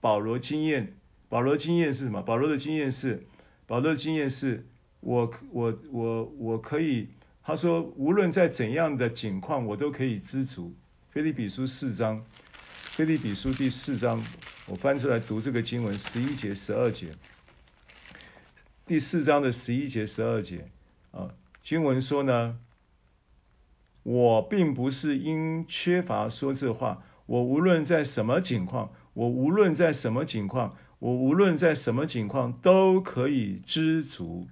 [0.00, 0.94] 保罗经验。
[1.28, 2.22] 保罗经验是什么？
[2.22, 3.26] 保罗的经验是，
[3.66, 4.68] 保罗的经验是
[5.00, 7.08] 我我我我可以。
[7.42, 10.74] 他说：“无论在怎样的境况，我都可以知足。”
[11.10, 12.24] 腓立比书四章，
[12.72, 14.22] 腓立比书第四章，
[14.66, 17.14] 我翻出来读这个经文，十一节、十二节。
[18.86, 20.68] 第四章的十一节、十二节
[21.10, 21.30] 啊，
[21.62, 22.58] 经文说呢
[24.04, 34.46] ：“我并不是因缺乏说这话，我无论在什么境况，我无论在什么境况，我无论在什么境况都可以知足。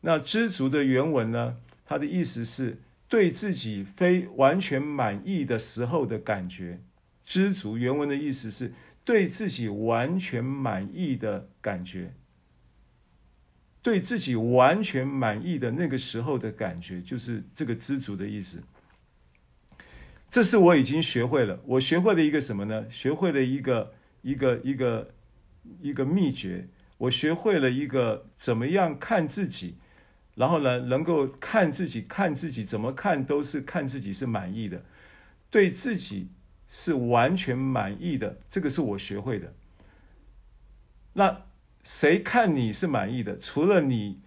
[0.00, 1.56] 那知足的原文呢？
[1.88, 2.76] 他的意思是
[3.08, 6.82] 对自己非完全满意的时候的感觉。
[7.24, 8.74] 知足原文的意思是
[9.06, 12.12] 对自己完全满意的感觉。
[13.80, 18.62] 对自己完全满意的那个时候的感觉，就是这个知足的意思。
[20.30, 21.58] 这是我已经学会了。
[21.64, 22.84] 我学会了一个什么呢？
[22.90, 25.10] 学会了一个一个一个
[25.80, 26.68] 一个秘诀。
[26.98, 29.76] 我学会了一个怎么样看自己，
[30.38, 34.84] 然后呢，能够看自己，看自己怎么看都是看自己是满意的，
[35.50, 36.28] 对自己
[36.68, 38.38] 是完全满意的。
[38.48, 39.52] 这个是我学会的。
[41.14, 41.42] 那
[41.82, 43.36] 谁看你是满意的？
[43.38, 44.20] 除了你，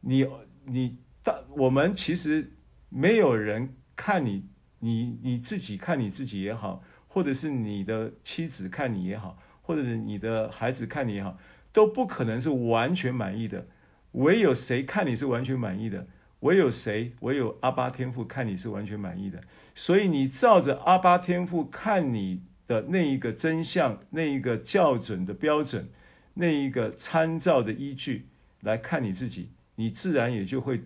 [0.00, 0.26] 你
[0.64, 2.52] 你但，我们其实
[2.88, 4.48] 没有人看你。
[4.80, 11.36] 你你自己看你自己也好，或者是你的妻子看你也好，或者是你的孩子看你也好，
[11.72, 13.66] 都不可能是完全满意的。
[14.12, 16.06] 唯有谁看你是完全满意的？
[16.40, 17.12] 唯有谁？
[17.20, 19.42] 唯有阿巴天父看你是完全满意的。
[19.74, 25.88] 所以你照着阿巴天父看你的那一个真相，那一个校准的标准，
[26.34, 28.26] 那一个参照的依据
[28.60, 30.82] 来看你自己，你自然也就会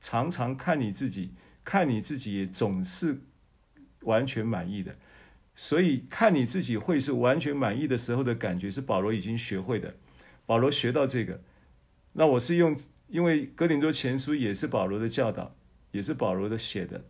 [0.00, 1.32] 常常看你自己，
[1.64, 3.20] 看你自己也总是。
[4.04, 4.96] 完全满意的，
[5.54, 9.94] 所以看你自己会是完全满意的时候的感觉，是保罗已经学会的。
[10.46, 11.38] 保罗学到这个，
[12.12, 12.76] 那我是用，
[13.08, 15.54] 因为哥林多前书也是保罗的教导，
[15.92, 17.04] 也是保罗的写的，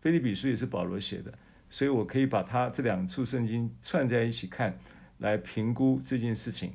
[0.00, 1.32] 腓立比书也是保罗写的，
[1.70, 4.78] 所以我可以把他这两处圣经串在一起看，
[5.18, 6.72] 来评估这件事情。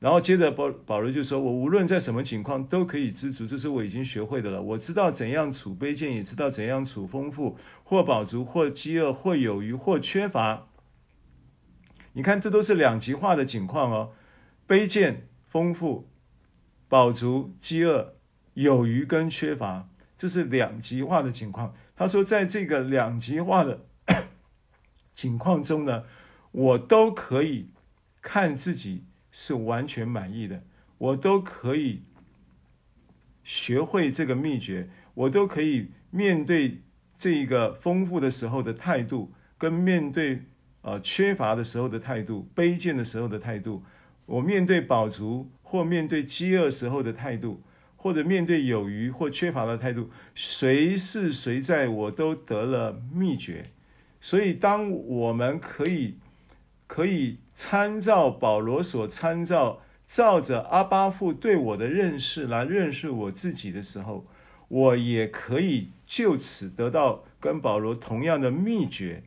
[0.00, 4.62] 然后接着保保罗就说：“我无论在什么情况都可以知足，这是我已经学会的了。
[4.62, 10.68] 我知道怎样处卑贱，也知道怎样处丰富，或饱足，或饥饿，或有余，或缺乏。
[12.12, 14.12] 你看，这都是两极化的情况哦：
[14.68, 16.08] 卑贱、丰富、
[16.88, 18.14] 饱足、饥饿、
[18.54, 21.74] 有余跟缺乏，这是两极化的情况。
[21.94, 23.84] 他说，在这个两极化的
[25.14, 26.04] 情况中呢，
[26.52, 27.70] 我都可以
[28.20, 30.64] 看自己。”是完全满意的，
[30.96, 32.02] 我都可以
[33.44, 36.80] 学会这个秘诀，我都可以面对
[37.14, 40.44] 这个丰富的时候的态度，跟面对
[40.80, 43.84] 呃缺乏的时候的态度，卑贱的时候的态度，
[44.28, 47.60] 我面对饱足或面对饥饿时候的态度，
[47.96, 53.70] 或者面对有余或缺乏的态度，随是随在，我都得了秘诀。
[54.20, 56.18] 所以，当我们可以。
[56.90, 64.26] 可以参照保罗所参照，照着阿巴父对我的认识来认识我自己的时候，
[64.68, 69.22] 我也可以就此得到跟保罗同样的秘诀，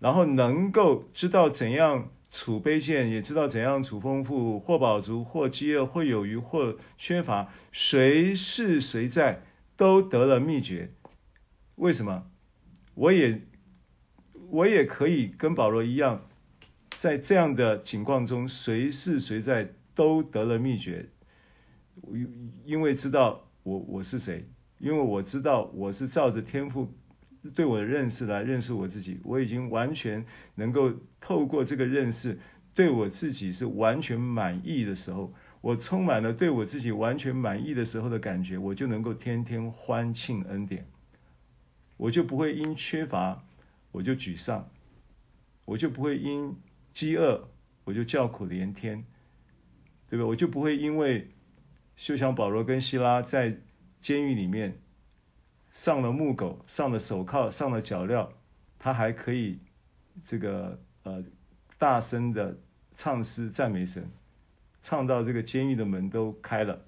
[0.00, 9.42] 然后能够知道怎样处卑贱，也知道怎样处丰富，或饱足，或饥饿，或有余，或缺乏，谁是谁在，
[9.76, 10.94] 都得了秘诀。
[11.76, 12.30] 为什么？
[12.94, 13.42] 我也
[14.50, 16.26] 我也可以跟保罗一样。
[16.98, 21.08] 在这样的情况中，随是随在都得了秘诀，
[22.12, 26.88] 因因为知道我我是谁，因为我知道我是照着天赋
[27.54, 30.24] 对我的认识来认识我自己，我已经完全
[30.54, 32.38] 能够透过这个认识，
[32.74, 40.86] 对我自己是完全满意的时候，我充满了对我自己完全满意的时候的感觉，我就能够天天欢庆恩典，
[41.96, 43.44] 我就不会因缺乏
[43.90, 44.68] 我就沮丧，
[45.64, 46.54] 我就不会因。
[46.94, 47.48] 饥饿，
[47.84, 49.02] 我就叫苦连天，
[50.10, 50.26] 对吧？
[50.26, 51.30] 我就不会因为，
[51.96, 53.56] 就像保罗跟希拉在
[53.98, 54.76] 监狱里面
[55.72, 58.28] 上了木狗、上了手铐、上了脚镣，
[58.78, 59.58] 他还可以
[60.24, 61.24] 这个呃
[61.76, 62.56] 大声的
[62.94, 64.08] 唱诗赞美神，
[64.80, 66.80] 唱到这个监狱的门都开了。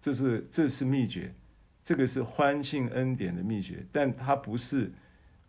[0.00, 1.34] 这是这是秘诀，
[1.82, 4.92] 这个是欢庆恩典的秘诀，但它不是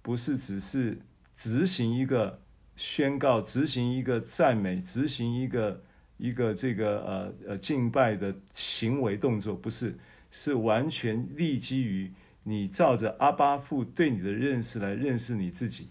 [0.01, 0.97] 不是只是
[1.35, 2.39] 执行一个。
[2.77, 5.81] 宣告执行一个赞美，执行一个
[6.17, 9.95] 一个这个呃呃敬拜的行为动作，不是，
[10.35, 12.11] 是完全立基于
[12.43, 15.87] 你照着阿巴父对你的认识来认识你自己，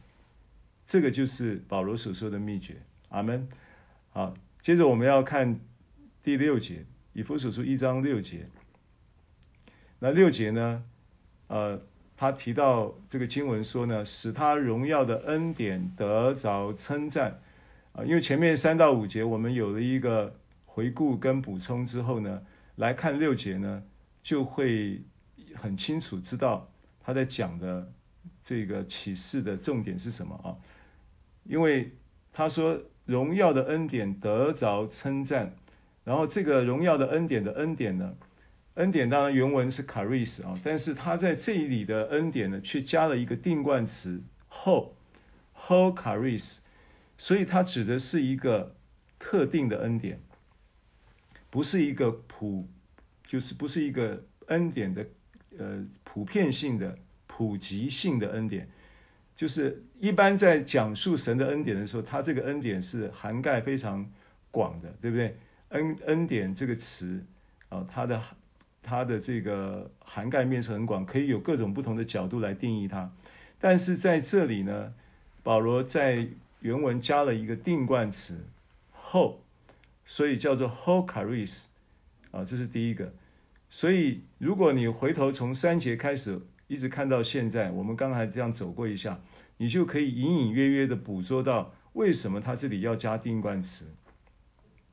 [0.87, 2.77] 这个就是保罗所说的秘诀。
[3.09, 3.49] 阿门。
[4.11, 5.59] 好，接着我们要看
[6.23, 6.85] 第六节，
[7.15, 8.47] 以弗所书一章六节。
[10.01, 10.85] 那六节呢，
[11.47, 11.81] 呃。
[12.17, 17.41] 他提到这个经文说呢，使他荣耀的恩典得着称赞
[17.93, 22.43] 啊，因为前面三到五节我们有了一个回顾跟补充之后呢，
[22.77, 23.83] 来看六节呢，
[24.25, 25.05] 就会
[25.55, 26.69] 很清楚知道
[26.99, 27.93] 他在讲的
[28.43, 30.59] 这个启示的重点是什么啊？
[31.45, 31.93] 因为
[32.33, 35.55] 他说荣耀的恩典得着称赞。
[36.05, 38.15] 然后这个荣耀的恩典的恩典呢，
[38.75, 44.91] 恩典当然原文是 caris 啊，但是他在这里的恩典呢，却加了一个定冠词 ho
[45.57, 46.57] ho charis，
[47.17, 48.77] 所以它指的是一个
[49.19, 50.21] 特定的恩典，
[51.49, 52.69] 不是一个普，
[53.27, 55.07] 就是不是一个恩典的
[55.59, 56.97] 呃普遍性的
[57.27, 58.69] 普及性的恩典，
[59.37, 64.09] 就是一般在讲述神的恩典的时候，它这个恩典是涵盖非常
[64.51, 65.37] 广的，对不对？
[65.71, 67.25] 恩恩典这个词
[67.69, 68.23] 啊，它的
[68.83, 73.11] 它的这个涵盖面是很广，可以有各种不同的角度来定义它。
[73.59, 74.95] 但是在这里呢，
[75.43, 76.29] 保罗在
[76.61, 78.45] 原文加了一个定冠词
[78.93, 79.39] ho，
[80.07, 81.63] 所以叫做 ho charis
[82.35, 83.13] 啊，这是第一个。
[83.71, 89.21] 所以如果你回头从三节开始一直看到现在，我们刚才这样走过一下，
[89.57, 93.85] 你就可以隐隐约约的捕捉到为什么他这里要加定冠词。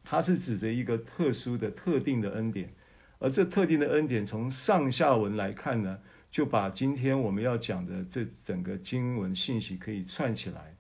[0.04, 2.74] 它是指着一个特殊的、特定的恩典，
[3.20, 6.00] 而这特定的恩典从上下文来看呢，
[6.32, 10.76] 就把今天我们要讲的这整个经文信息可以串起来，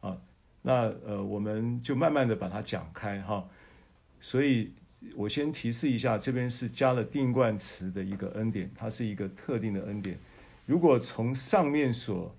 [0.00, 0.18] 啊，
[0.62, 3.48] 那呃，我们就慢慢的把它讲开哈。
[4.20, 4.72] 所以
[5.14, 10.18] 我先提示一下，这边是加了定冠词的一个恩典，它是一个特定的恩典。
[10.64, 12.34] 如果从上面所，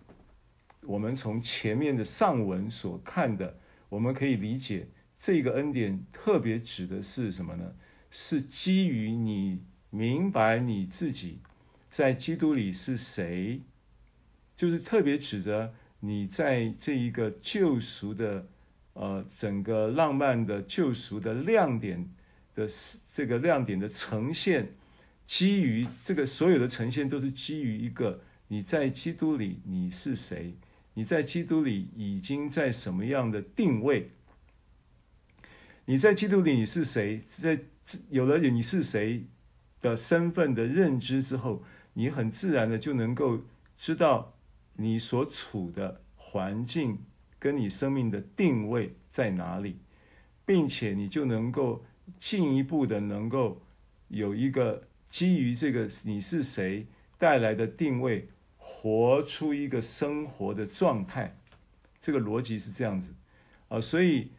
[0.82, 3.57] 我们从前面的上文所看的，
[3.89, 4.88] 我们可以理解。
[5.18, 7.74] 这个恩典特别指的是什么呢？
[8.11, 11.39] 是基于你明白你自己
[11.89, 13.61] 在基督里是谁，
[14.55, 18.47] 就是特别指着你在这一个救赎的
[18.93, 22.07] 呃整个浪漫的救赎的亮点
[22.58, 22.68] 的
[23.14, 24.74] 这个亮点的呈现，
[25.28, 30.55] 基于这个所有的呈现都是基于一个你在基督里你是谁，
[30.95, 34.10] 你在基督里已经在什么样的定位。
[35.86, 37.22] 你在基督里你是谁？
[37.30, 37.60] 在
[38.10, 39.24] 有了你是谁
[39.80, 43.45] 的身份的认知之后，你很自然的就能够
[43.78, 44.34] 知道
[44.74, 46.97] 你所处的环境
[47.38, 49.78] 跟你生命的定位在哪里，
[50.43, 51.86] 并且你就能够
[52.20, 53.62] 进一步的能够
[54.08, 56.86] 有一个基于这个你是谁
[57.18, 58.28] 带来的定位，
[58.58, 61.38] 活出一个生活的状态。
[62.01, 63.14] 这个逻辑是这样子
[63.68, 64.30] 啊，所以。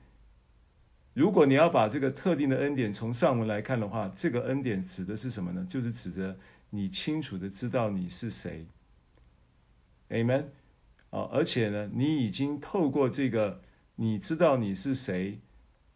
[1.14, 5.66] 如果你要把这个特定的恩典从上文来看的话，这个恩典指的是什么呢？
[5.68, 6.38] 就是指着
[6.70, 8.64] 你清楚的知道你是谁
[10.10, 10.44] ，Amen
[11.10, 11.26] 啊！
[11.32, 13.60] 而且呢，你已经透过这个
[13.96, 15.40] 你知道你是谁，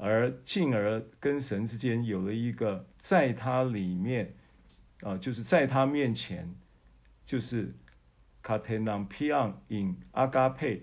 [0.04, 4.34] 而进而跟神之间有了一个在他里面
[5.02, 6.52] 啊，就是在他面前，
[7.24, 7.72] 就是
[8.42, 10.80] katenampion in agape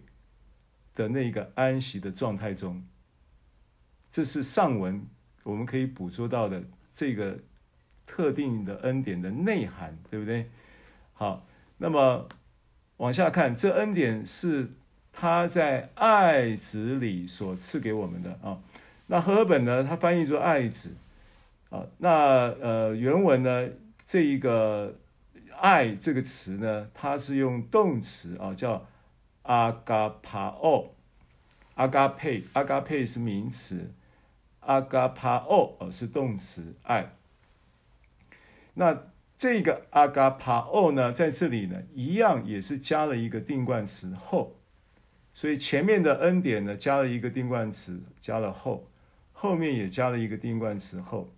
[0.95, 2.81] 的那个安息的状态中。
[4.09, 5.05] 这是上文
[5.43, 6.63] 我们可以捕捉到的
[6.95, 7.39] 这个
[8.07, 10.49] 特定的恩典的内涵，对不对？
[11.11, 11.45] 好，
[11.77, 12.29] 那么
[12.95, 14.71] 往下看，这恩典是
[15.11, 18.61] 他在爱子里所赐给我们的啊。
[19.11, 20.91] 那和合本呢，它翻译作爱子
[21.69, 21.83] 啊。
[21.97, 23.69] 那呃，原文呢，
[24.05, 24.95] 这一个
[25.57, 28.85] 爱这个词呢，它是用动词啊，叫
[29.41, 30.91] 阿嘎帕奥，
[31.73, 33.91] 阿嘎佩，阿嘎佩是名词。
[34.59, 37.15] 阿嘎帕奥哦是动词爱，
[38.75, 39.05] 那
[39.35, 44.57] 这个阿嘎帕奥呢，在这里呢，一样也是加了一个定冠词后，
[45.33, 48.88] 所以前面的恩典呢，加了一个定冠词，加了后，
[49.39, 51.29] 后面也加了一个定冠词后，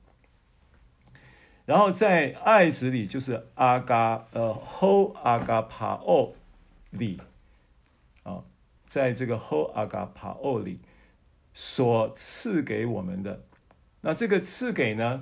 [1.65, 6.33] 然后在爱子里就是阿嘎呃后阿嘎帕奥
[6.89, 7.19] 里
[8.23, 8.43] 啊，
[8.89, 10.79] 在这个后阿嘎帕奥里。
[11.53, 13.43] 所赐给我们的，
[13.99, 15.21] 那这个赐给呢？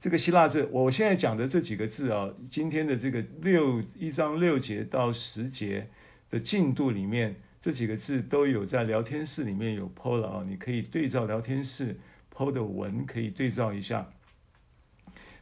[0.00, 5.88] 这个希腊字，我现在讲的这几个字啊，今天的这个六一章六节到十节
[6.28, 11.98] 的进度里面，这几个字都有在聊天室里面有 PO 了啊，你可以对照聊天室
[12.34, 14.08] PO 的文，可以对照一下。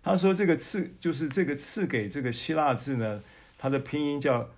[0.03, 3.23] 他说这个赐就是这个赐给这个希腊字呢，
[3.57, 4.51] 它的拼音叫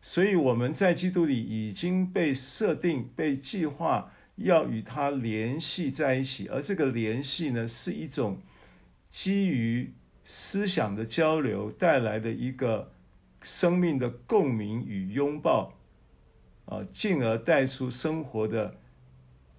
[0.00, 8.40] 所以我们在基督里已经被设定、被计划要与他联系在一起，而这个联系呢，是一种
[9.10, 9.92] 基于
[10.24, 12.92] 思想的交流带来的一个
[13.42, 15.77] 生命的共鸣与拥抱，
[16.68, 18.74] 啊，进而带出生活的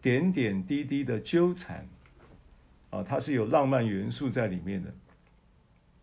[0.02, 1.88] 点点滴滴的纠缠，
[2.90, 4.94] 啊，它是有浪漫元素在里面的，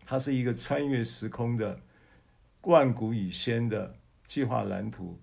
[0.05, 1.81] 它是一个穿越时空的
[2.61, 3.95] 万古以先的。
[4.27, 5.17] 计划蓝图，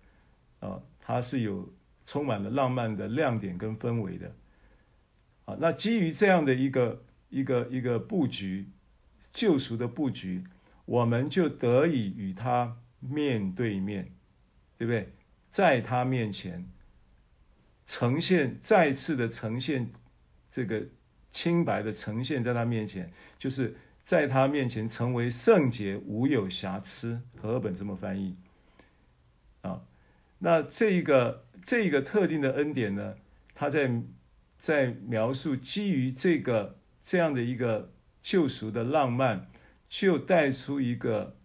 [0.60, 1.70] 啊，它是有
[2.06, 4.34] 充满了浪漫的亮点跟氛围的，
[5.44, 8.66] 啊，那基于这样的一个一个一个布局，
[9.30, 10.42] 救赎的布局，
[10.86, 14.10] 我们就得以与他面对面，
[14.78, 15.12] 对不对？
[15.54, 16.66] 在他面前
[17.86, 19.88] 呈现，再次的呈现
[20.50, 20.82] 这个
[21.30, 27.22] 清白的呈现，在他面前，就是在他面前成为圣洁，无有瑕疵。
[27.40, 28.36] 和本这么翻译。
[29.60, 29.84] 啊，
[30.40, 33.14] 那这一个这一个特定的恩典呢，
[33.54, 34.02] 他在
[34.56, 39.48] 在描述基于这个这样的一个救赎的浪漫，
[39.88, 41.36] 就带出一个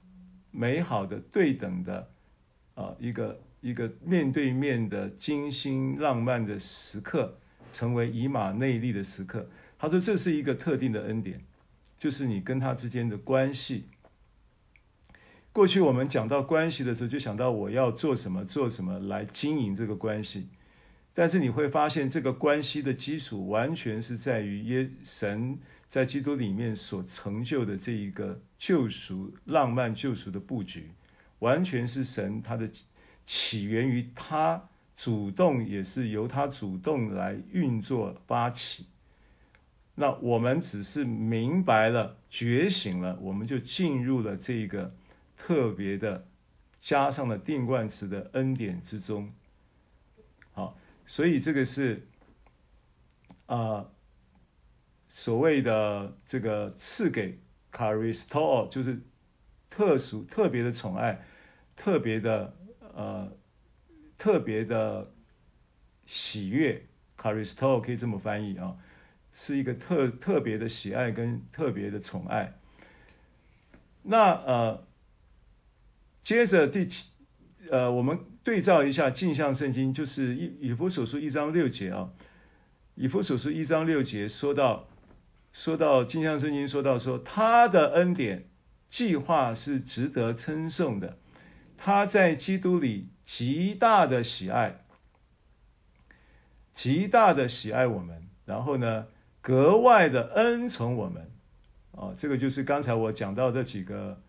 [0.49, 2.09] 美好的对等的
[2.73, 7.37] 啊一个一个面对面的精心浪漫的时刻，
[7.71, 9.49] 成为以马内利的时刻。
[9.77, 11.41] 他说这是一个特定的恩典，
[11.97, 13.85] 就是你跟他之间的关系。
[15.51, 20.47] 过去我们讲到关系的时候，就想到我要做什么做什么来经营这个关系，
[21.13, 25.57] 但是你会发现，这个关系的基础完全是在于耶神
[25.89, 30.91] 在基督里面所成就的这一个救赎、浪漫救赎的布局，
[31.39, 32.69] 完全是神他的
[33.29, 34.67] 起源于他
[34.97, 38.87] 主动，也是由他主动来运作发起。
[39.93, 44.91] 那我们只是明白了、觉醒了，我们就进入了这个。
[45.41, 46.27] 特别的
[46.81, 49.31] 加上了定冠词的恩典之中，
[50.51, 50.77] 好，
[51.07, 52.05] 所以这个是、
[53.45, 53.89] 呃、
[55.07, 57.39] 所谓的这个赐给
[57.71, 58.99] c a r i s t o 就是
[59.69, 61.25] 特殊特别的宠爱，
[61.73, 62.53] 特别的
[62.99, 63.31] 呃
[64.17, 65.11] 特别的
[66.05, 66.85] 喜悦
[67.17, 68.75] c a r i s t o 可以这么翻译啊，
[69.31, 72.59] 是一个特特别的喜爱跟特别的宠爱。
[74.03, 74.83] 那呃。
[76.21, 77.09] 接着第七，
[77.71, 82.11] 呃，我们对照一下镜像圣经，就是以以弗所书一章六节啊，
[82.95, 84.89] 以弗所书一章六节说到，
[85.53, 88.49] 说到镜像圣经说到说他的恩典
[88.89, 91.17] 计划是值得称颂的，
[91.81, 94.83] 他在基督里极大的喜爱，
[96.73, 99.07] 极大的喜爱我们，然后呢，
[99.41, 101.31] 格外的恩宠我们，
[101.91, 104.21] 啊，这个就是刚才我讲到这几个。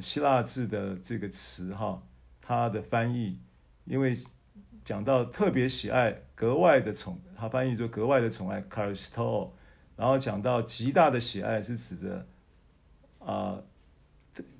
[0.00, 2.02] 希腊字的这个词哈，
[2.42, 3.38] 它的翻译，
[3.84, 4.18] 因为
[4.84, 9.50] 讲到特别喜爱、格外的宠，它翻译作格外的宠爱 charistos
[9.94, 12.26] 然后讲到极大的喜爱，是指着
[13.20, 13.64] 啊、呃，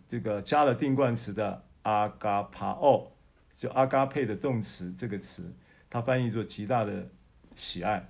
[0.09, 3.13] 这个加了定冠词的阿嘎帕奥
[3.57, 5.51] 就阿嘎佩的动词这个词，
[5.89, 7.09] 它翻译作极大的
[7.57, 8.07] 喜爱。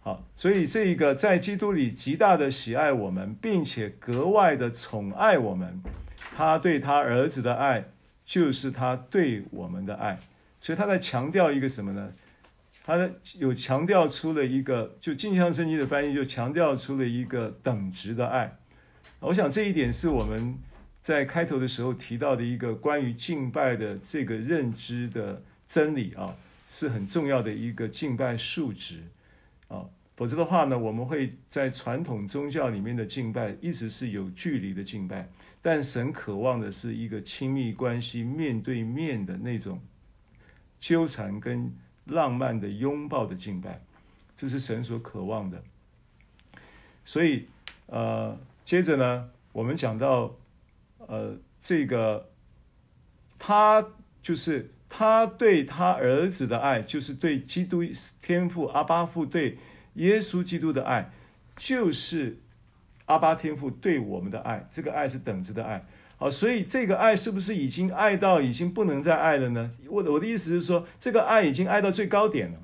[0.00, 5.82] 好，所以这一个在基督里极大的喜爱我们，并且格外的宠爱我们。
[6.36, 7.84] 他对他儿子的爱，
[8.24, 10.18] 就是他对我们的爱，
[10.58, 12.12] 所以他在强调一个什么呢？
[12.84, 13.08] 他
[13.38, 18.58] 有强调出了一个，就镜像圣经的翻译就强调出了一个等值的爱。
[19.20, 20.58] 我想这一点是我们
[21.04, 26.34] 在开头的时候提到的一个关于敬拜的这个认知的真理啊，
[26.66, 29.02] 是很重要的一个敬拜数值
[29.68, 29.84] 啊。
[30.16, 35.28] 否则的话呢，我们会在传统宗教里面的敬拜一直是有距离的敬拜。
[35.60, 39.78] 但神渴望的是一个亲密关系、面对面的那种
[40.80, 41.70] 纠缠跟
[42.06, 43.78] 浪漫的拥抱的敬拜，
[44.38, 45.62] 这是神所渴望的。
[47.04, 47.44] 所以，
[47.88, 50.34] 呃，接着呢，我们讲到，
[51.08, 52.30] 呃，这个
[53.38, 53.86] 他
[54.22, 57.82] 就是他对他儿子的爱，就是对基督
[58.22, 59.58] 天父阿巴父对
[59.94, 61.10] 耶稣基督的爱，
[61.56, 62.38] 就是。
[63.06, 65.84] 阿巴天父对我们的爱，这个爱是等值的爱。
[66.16, 69.70] 好，所以这个爱是不是已经爱到已经不能再爱了呢？
[69.88, 72.58] 我的我的意思是说，这个爱已经爱到最高点了。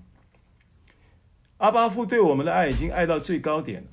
[1.58, 3.88] 阿巴父对我们的爱已经爱到最高点了，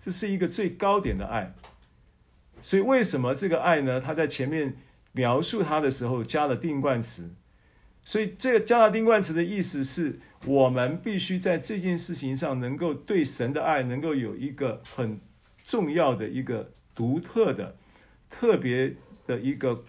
[0.00, 1.52] 这是一个最高点的爱。
[2.60, 4.00] 所以为什么这个爱呢？
[4.00, 4.76] 他在前面
[5.12, 7.30] 描述他的时候加了定冠词。
[8.04, 15.20] 所以这个加了定冠词的意思是我们必须在这件事情上能够对神的爱能够有一个很
[15.62, 17.76] 重要的一个独特的、
[18.30, 18.94] 特别
[19.26, 19.84] 的一个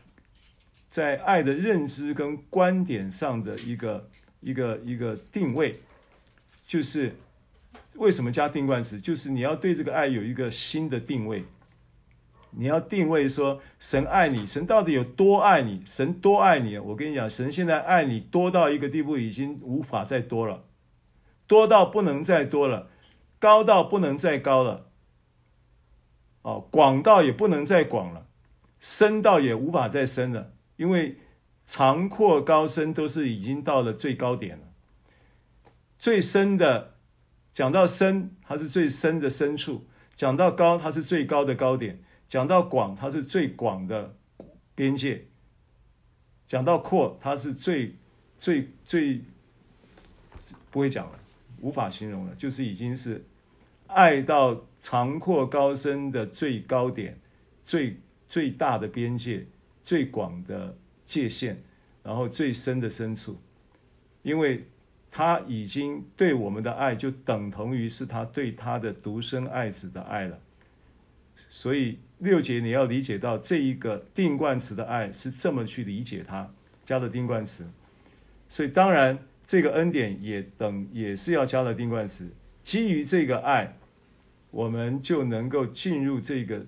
[0.89, 4.09] 在爱的认知跟观点上的一个
[4.41, 5.74] 一个一个定位。
[6.67, 7.15] 就是
[7.95, 8.99] 为什么加定冠词？
[8.99, 11.45] 就是你要对这个爱有一个新的定位。
[12.51, 15.83] 你要定位说，神爱你，神到底有多爱你？
[15.85, 16.77] 神多爱你？
[16.77, 20.63] 我跟你讲，神现在爱你多到一个地步，已经无法再多了，
[21.45, 22.89] 多到不能再多了，
[23.37, 24.87] 高到不能再高了，
[26.41, 28.25] 哦，广到也不能再广了，
[28.79, 31.17] 深到也无法再深了，因为
[31.67, 34.63] 长阔高深都是已经到了最高点了。
[35.99, 36.95] 最深的，
[37.53, 39.85] 讲到深，它是最深的深处；
[40.15, 42.01] 讲到高，它是最高的高点。
[42.30, 44.15] 讲到广，它是最广的
[44.75, 45.21] 边界；
[46.47, 47.95] 讲到阔，它是最
[48.39, 49.21] 最最
[50.69, 51.19] 不会讲了，
[51.59, 53.25] 无法形容了，就是已经是
[53.88, 57.19] 爱到长阔高深的最高点、
[57.65, 59.45] 最最大的边界、
[59.84, 60.77] 最广的
[61.07, 61.57] 界限，
[62.03, 63.36] 然后最深的深处，
[64.21, 64.63] 因为
[65.09, 70.39] 他已经对我们的爱，就等同于是他对他的独生爱子的爱了，
[71.49, 71.99] 所以。
[72.19, 76.53] 六节你要理解到这一个定冠词的爱是这么去理解它，
[76.85, 77.65] 加了定冠词，
[78.49, 82.29] 所以当然这个恩典也等也是要加了定冠词。
[82.61, 83.77] 基于这个爱，
[84.51, 86.65] 我们就能够进入这个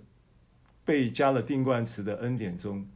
[0.85, 2.87] 被加了定冠词的恩典中，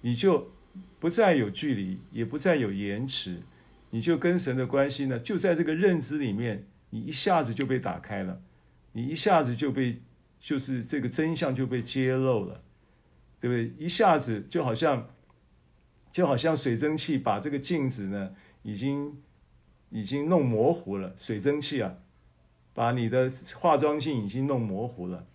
[0.00, 0.50] 你就
[0.98, 3.42] 不再有距离，也不再有延迟，
[3.90, 8.42] 你就跟神的关系呢，就在这个认知里面，你一下子就被打开了，
[8.90, 10.00] 你一下子就被。
[10.46, 12.62] 就是这个真相就被揭露了，
[13.40, 13.84] 对不对？
[13.84, 15.08] 一下子就好像，
[16.12, 18.32] 就好像水蒸气把这个镜子呢，
[18.62, 19.20] 已经
[19.90, 21.12] 已经弄模糊了。
[21.16, 21.96] 水蒸气啊，
[22.72, 25.26] 把你的化妆镜已经弄模糊了，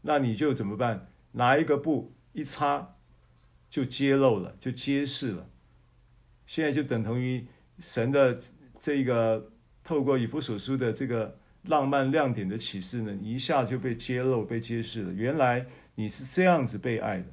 [0.00, 1.08] 那你就怎么办？
[1.32, 2.94] 拿一个布一擦，
[3.68, 5.50] 就揭露了，就揭示了。
[6.46, 7.46] 现在就等同于
[7.78, 8.40] 神的
[8.80, 9.50] 这个
[9.84, 11.36] 透过以弗所书的这个。
[11.64, 15.12] 浪漫亮点的启示呢，一下就被揭露、被揭示了。
[15.12, 17.26] 原来你是这样子被爱的，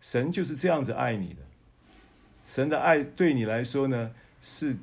[0.00, 1.42] 神就是这样子爱你的。
[2.44, 4.10] 神的爱对你来说呢，
[4.42, 4.76] 是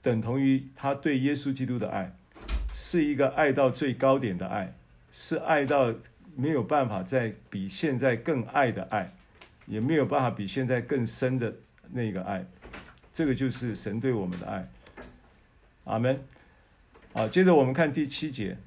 [0.00, 2.16] 等同于他对耶稣基督的爱，
[2.72, 4.74] 是一个爱到最高点的爱，
[5.12, 5.94] 是爱到
[6.34, 9.12] 没有办法再比现在更爱的爱，
[9.66, 11.54] 也没有办法比现在更深的
[11.90, 12.46] 那个爱。
[13.12, 14.68] 这个就是神对我们的爱。
[15.84, 16.18] 阿门。
[17.14, 18.58] 啊，接着我们看第七节。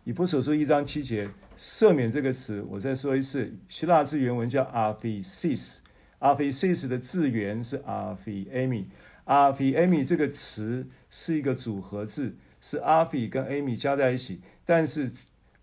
[0.04, 1.28] 以弗所书一章七节，
[1.58, 12.36] 赦免这个词，我再说一次，希腊字原文叫 aphesis，aphesis 的字源是 aphiemi，aphiemi 这个词是一个组合字。
[12.62, 15.12] 是阿飞跟 Amy 加在一起，但是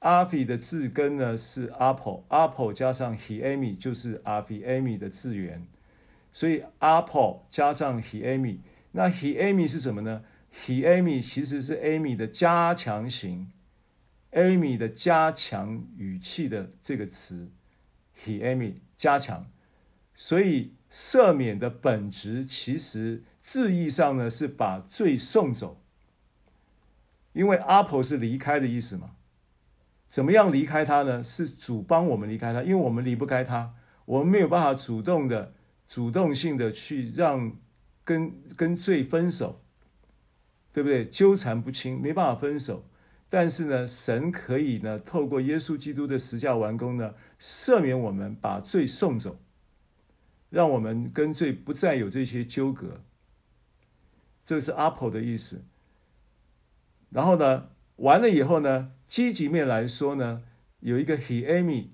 [0.00, 5.66] 阿飞的字根呢是 Apple，Apple 加上 He Amy 就是阿飞 Amy 的字源，
[6.32, 8.58] 所以 Apple 加上 He Amy，
[8.92, 13.50] 那 He Amy 是什么呢？He Amy 其实是 Amy 的加强型
[14.32, 17.48] ，Amy 的加强语气的这个词
[18.24, 19.46] ，He Amy 加强，
[20.14, 25.80] 所以赦免的本质其实字义上呢是把罪送走。
[27.32, 29.12] 因为 apple 是离开的意思嘛，
[30.08, 31.22] 怎么样离开他呢？
[31.22, 33.74] 是主帮我们离开他，因为我们离不开他，
[34.06, 35.52] 我们没有办法主动的、
[35.88, 37.56] 主动性的去让
[38.04, 39.60] 跟跟罪分手，
[40.72, 41.04] 对不对？
[41.04, 42.84] 纠缠不清，没办法分手。
[43.28, 49.38] 但是呢，神可以呢，透过耶稣基督的十架完工呢，赦免我们，把罪送走，
[50.48, 53.02] 让我们跟罪不再有这些纠葛。
[54.46, 55.62] 这是 Apo 的意思。
[57.10, 60.42] 然后呢，完了以后呢，积极面来说呢，
[60.80, 61.88] 有一个 Hemi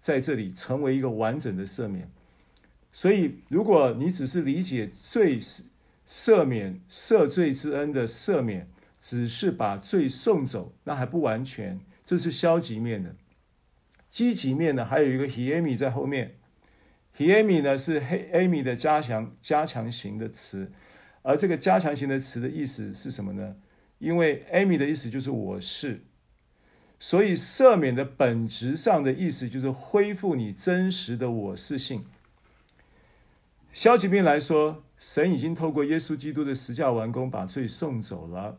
[0.00, 2.10] 在这里成为一个完整的赦免。
[2.90, 5.38] 所以，如果你只是理解罪
[6.06, 8.68] 赦免、赦罪之恩的赦免，
[9.00, 13.14] 只是把罪送走，那还不完全，这是消极面的。
[14.10, 16.34] 积极面呢，还有一个 Hemi 在后面。
[17.16, 20.72] Hemi 呢是 Amy 的加强加强型的词。
[21.22, 23.56] 而这个加强型的词的意思是什么呢？
[23.98, 26.02] 因为 Amy 的意思就是我是，
[27.00, 32.04] 所以赦免的本质上的意思就是恢复你真实的我是性。
[33.72, 38.58] 消极面来说，神已经透过耶稣基督的十架完工，把罪送走了，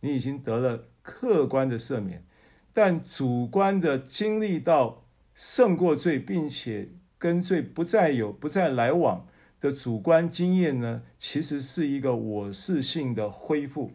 [0.00, 2.24] 你已经得了客观的赦免，
[2.72, 9.26] 但主观的经历到胜过罪，并且跟罪不再有不再来往。
[9.60, 13.90] 的主观经验呢，其实是一个我是性的恢复。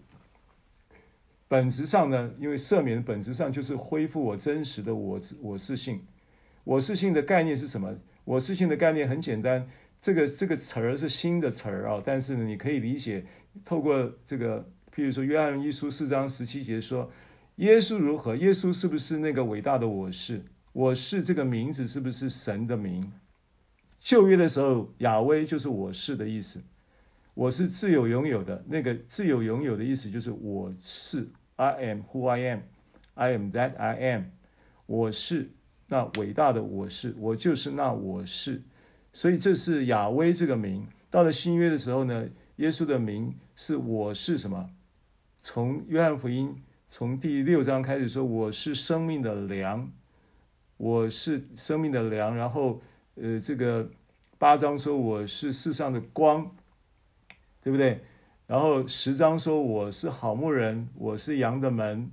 [1.54, 6.02] 本质上呢，因为赦免本质上就是恢复我真实的我我是性。
[6.64, 7.96] 我是性的概念是什么？
[8.24, 9.70] 我是性的概念很简单，
[10.02, 13.24] 这个这个词儿是新的词儿啊，但是呢，你可以理解，
[13.64, 17.12] 透过这个，譬如说约翰一书四章十七节说，
[17.58, 18.36] 耶稣如何？
[18.36, 20.44] 耶稣是不是那个伟大的我是？
[20.72, 23.12] 我是这个名字是不是神的名？
[24.00, 26.60] 旧约的时候，雅威就是我是的意思，
[27.36, 28.66] 我是自有拥有的。
[28.68, 31.28] 那个自有拥有的意思就是我是
[31.72, 34.24] ，I am who I am，I am that I am。
[34.86, 35.50] 我是
[35.88, 38.62] 那伟大的我是，我就是那我是。
[39.12, 40.88] 所以这是雅威这个名。
[41.10, 44.70] 到了新约的时候呢，耶稣的名是我是什么？
[45.42, 46.56] 从约翰福音
[46.90, 49.92] 从第六章开始说，我是生命的粮，
[50.78, 52.82] 我是生命的粮，然后。
[53.16, 53.88] 呃，这个
[54.40, 56.50] 八章说我是世上的光，
[57.62, 58.02] 对不对？
[58.54, 62.12] 然后十章说我是好牧人，我是羊的门。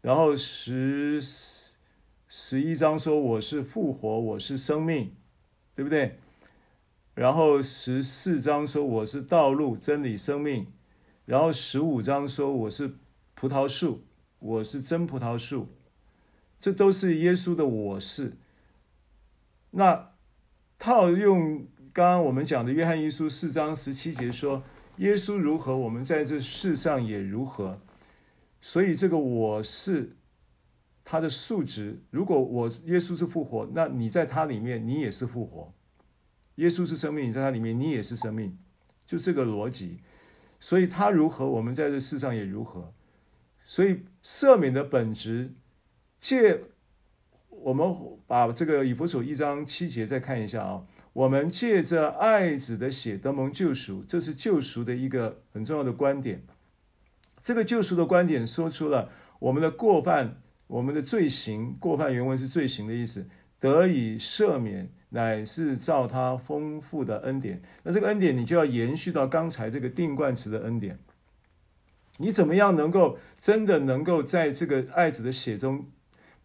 [0.00, 1.20] 然后十
[2.28, 5.16] 十一章说我是复活，我是生命，
[5.74, 6.16] 对不对？
[7.14, 10.68] 然后十四章说我是道路、真理、生命。
[11.24, 12.94] 然后十五章说我是
[13.34, 14.04] 葡萄树，
[14.38, 15.66] 我是真葡萄树。
[16.60, 18.34] 这都是耶稣的我是。
[19.72, 20.12] 那
[20.78, 24.62] 套用刚刚我们讲的约翰一书四章十七节说，
[24.96, 27.80] 耶稣如何，我们在这世上也如何。
[28.60, 30.16] 所以这个我是
[31.04, 32.00] 他的数值。
[32.10, 35.72] 如果我耶稣是复活，那你在他里面，你也是复活。
[36.56, 38.56] 耶稣是生命，你在他里面，你也是生命。
[39.06, 40.00] 就这个逻辑。
[40.60, 42.92] 所以他如何，我们在这世上也如何。
[43.64, 45.52] 所以赦免的本质
[46.18, 46.62] 借。
[47.64, 47.94] 我们
[48.26, 50.84] 把这个以弗所一章七节再看一下啊，
[51.14, 56.42] 我们借着爱子的血得蒙救赎，这是救赎的一个很重要的观点。
[57.42, 63.26] 这个救赎的观点说出了我们的过犯，我们的罪行，过犯原文是罪行的意思，
[63.60, 67.60] 得以赦免，乃是照他丰富的恩典。
[67.82, 70.98] 那这个恩典你就要延续到刚才这个定冠词的恩典。
[72.18, 75.86] 你怎么样能够真的能够在这个爱子的血中？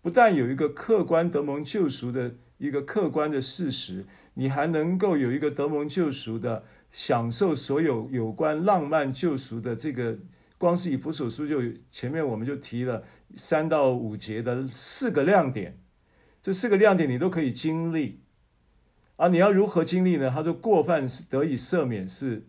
[0.01, 4.05] 不但有一个客观得蒙救赎的一个客观的事实，
[4.39, 10.19] 你还能够有一个得蒙救赎的享受所有有关浪漫救赎的这个，
[10.59, 11.59] 光是以弗所书就
[11.91, 13.03] 前面我们就提了
[13.35, 15.79] 三到五节的四个亮点，
[16.39, 18.19] 这四个亮点你都可以经历，
[19.15, 20.29] 啊，你要如何经历呢？
[20.29, 22.45] 他说过犯是得以赦免是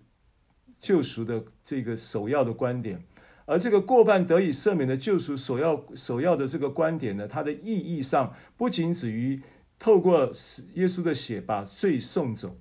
[0.78, 3.02] 救赎的这个首要的观点。
[3.46, 9.40] 而这个过犯得以赦免的救赎，首要首要的这个观点呢，它的意义上不仅止于
[9.78, 10.26] 透过
[10.74, 12.56] 耶稣的血把罪送走，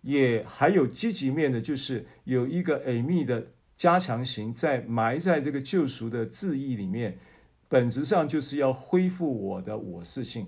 [0.00, 7.18] 也还有积极面的，就是有一个隐秘的加强型在埋在这个救赎的字义里面，
[7.68, 10.46] 本质上就是要恢复我的我是性，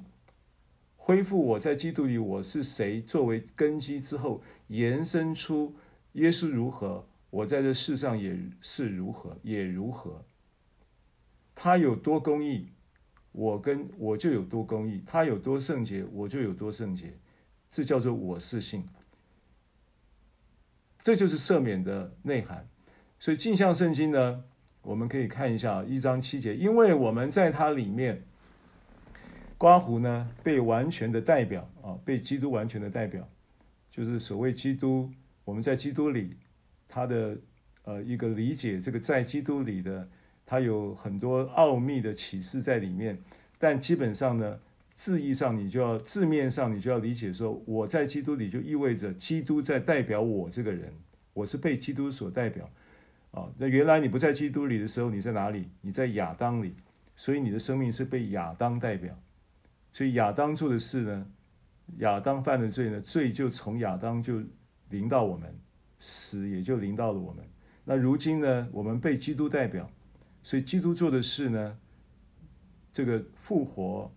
[0.97, 5.75] 恢复我在基督里我是谁作为根基之后，延伸出
[6.13, 7.07] 耶稣如何。
[7.31, 10.25] 我在这世上也是如何，也如何。
[11.55, 12.69] 他有多公义，
[13.33, 17.13] 我跟我就有多公义；他有多圣洁，我就有多圣洁。
[17.71, 18.83] 这叫做我是性，
[21.03, 22.67] 这就是赦免的内涵。
[23.19, 24.43] 所以镜像圣经呢，
[24.81, 28.23] 我们可以看一下一章七节，因为我们在它里面，
[29.59, 33.29] 刮胡呢，被完全的代表啊，被基督完全的代表，
[33.91, 35.11] 就是所谓基督，
[35.45, 36.37] 我们在基督里，
[36.89, 37.37] 他的
[37.83, 40.09] 呃一个理解，这个在基督里的，
[40.49, 43.19] 他有很多奥秘的启示在里面。
[43.59, 44.59] 但基本上呢，
[44.95, 50.91] 字义上你就要字面上你就要理解说，我在基督里就意味着基督在代表我这个人，
[51.35, 52.71] 我是被基督所代表
[53.33, 53.47] 啊。
[53.59, 55.69] 那原来你不在基督里的时候，你在哪里？
[55.83, 56.73] 你在亚当里，
[57.15, 59.15] 所以你的生命是被亚当代表。
[59.93, 61.27] 所以亚当做的事呢，
[61.99, 64.41] 亚当犯的罪呢，罪就从亚当就
[64.91, 65.53] 临到我们，
[65.99, 67.45] 死也就临到了我们。
[67.85, 69.91] 那如今呢，我们被基督代表，
[70.49, 71.79] 所以基督做的事呢，
[72.91, 74.11] 这个复活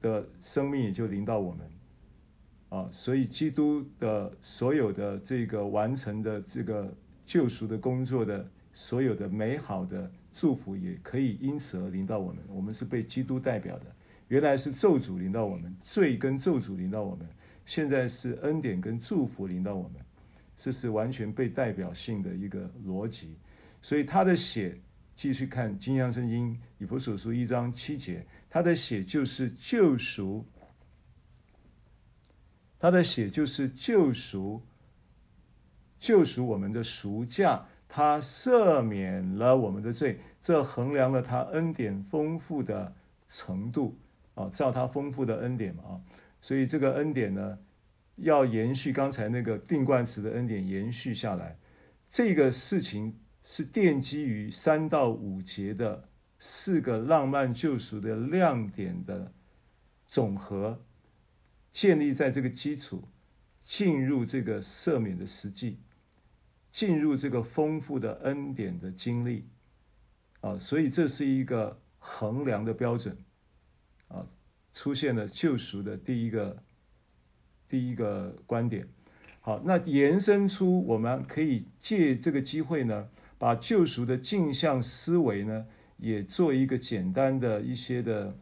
[0.00, 1.70] 的生命也就临到我们。
[2.70, 6.90] 啊，所以基督的所有的这个完成的这个
[7.26, 12.42] 救赎的工作的所有的美好的祝福，也可以因此而临到我们。
[12.48, 13.84] 我们是被基督代表的。
[14.28, 17.28] 原来是咒诅临到我们，罪跟咒诅临到我们，
[17.66, 20.00] 现在是恩典跟祝福临到我们，
[20.56, 23.36] 这是完全被代表性的一个逻辑。
[23.82, 24.80] 所以他的血，
[25.16, 30.44] 继续看金阳圣经以弗所书一章七节，他的血就是救赎，
[32.78, 34.62] 他的血就是救赎，
[35.98, 42.94] 救赎我们的赎价，他赦免了我们的罪，这衡量了他恩典丰富的
[43.28, 43.96] 程度。
[44.34, 46.00] 啊，照他丰富的恩典嘛啊，
[46.40, 47.56] 所以这个恩典呢，
[48.16, 51.56] 要延续刚才那个定冠词的恩典延续下来，
[52.08, 59.32] 这个事情是奠基于三到五节的四个浪漫救赎的亮点的
[60.06, 60.82] 总和，
[61.70, 63.08] 建立在这个基础，
[63.60, 65.78] 进入这个赦免的实际，
[66.72, 69.46] 进入这个丰富的恩典的经历，
[70.40, 73.16] 啊，所以这是一个衡量的标准。
[74.08, 74.26] 啊，
[74.72, 76.62] 出现了救赎的第一个
[77.66, 78.86] 第一个观点。
[79.40, 83.08] 好，那延伸出我们可以借这个机会呢，
[83.44, 85.66] 把救赎的镜像思维呢，
[85.98, 88.34] 也做一个简单的一些的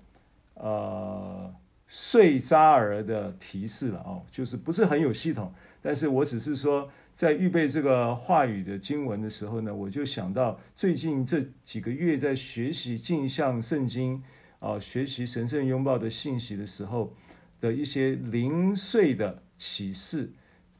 [0.54, 1.52] 呃
[1.88, 14.22] 碎渣儿的提示了哦，就是不是很有系统，但是我只是说在预备这个话语的经文的时候呢，我就想到最近这几个月在学习镜像圣经。
[14.60, 17.12] 啊，学习神圣拥抱的信息的时候
[17.60, 20.30] 的一些零碎的启示，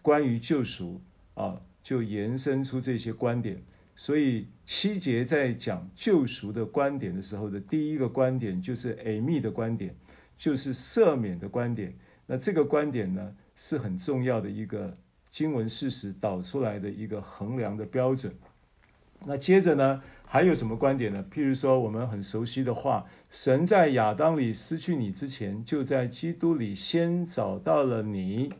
[0.00, 1.00] 关于救赎
[1.34, 3.60] 啊，就延伸出这些观点。
[3.94, 9.94] 所以七节在讲救赎的观点的时候的第一个观点就是 Amy 的观点，
[10.36, 11.94] 就是赦免的观点。
[12.26, 14.96] 那这个观点呢，是很重要的一个
[15.30, 18.34] 经文事实导出来的一个衡量的标准。
[19.24, 21.24] 那接着呢，还有什么观点呢？
[21.30, 28.52] 譬如说，我们很熟悉的话：“神在亚当里失去你之前，就在基督里先找到了你。”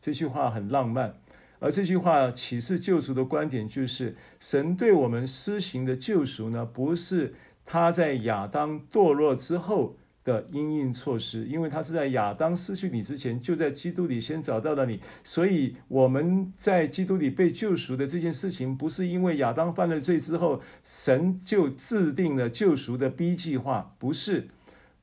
[0.00, 1.16] 这句话很浪漫，
[1.60, 7.34] 而这句话启示救赎的观点就是：神对我们施行的救赎呢，不是
[7.64, 9.96] 他在亚当堕落之后。
[10.24, 24.48] 的因应措施，因为他是在亚当失去你之前，就在基督里先找到了你，所以我们在基督里被救赎的这件事情，不是因为亚当犯了罪之后，神就制定了救赎的 B 计划，不是，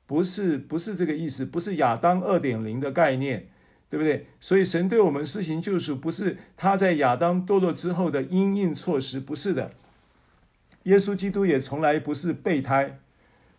[0.06, 3.48] 不是，不是这个意思，不是亚当二点零的概念，
[3.96, 4.26] 对不对？
[4.42, 9.72] 所以神对我们施行救赎，不是他在亚当堕落之后的因应措施，不是的。
[10.84, 13.00] 耶稣基督也从来不是备胎，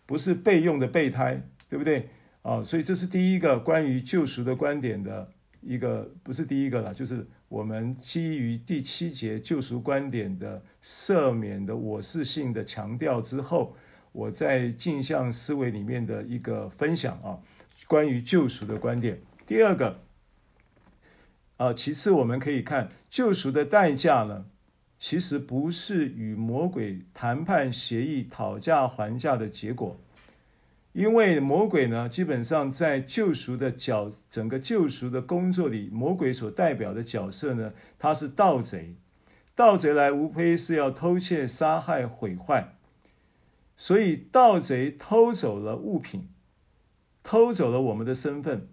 [0.05, 1.41] 不是备用的备胎。
[1.69, 2.07] 对不对？
[2.43, 5.29] 啊，所以这是第一个关于救赎的观点的
[5.59, 13.75] 一个，不是第一个了，就是我们基于第七节救赎观点的赦免的我是性的强调之后，
[14.13, 17.37] 我在镜像思维里面的一个分享啊，
[17.85, 19.19] 关于救赎的观点。
[19.45, 19.99] 第二个，
[21.57, 24.45] 啊，其次我们可以看救赎的代价呢，
[24.97, 29.99] 其实不是与魔鬼谈判协议、讨价还价的结果。
[30.93, 38.95] 因为魔鬼呢，基本上在救赎的角，整个救赎的工作里，魔鬼所代表的角色呢，他是盗贼。
[39.53, 42.75] 盗贼来无非是要偷窃、杀害、毁坏。
[43.75, 46.29] 所以盗贼偷走了物品，
[47.21, 48.67] 偷走了我们的身份。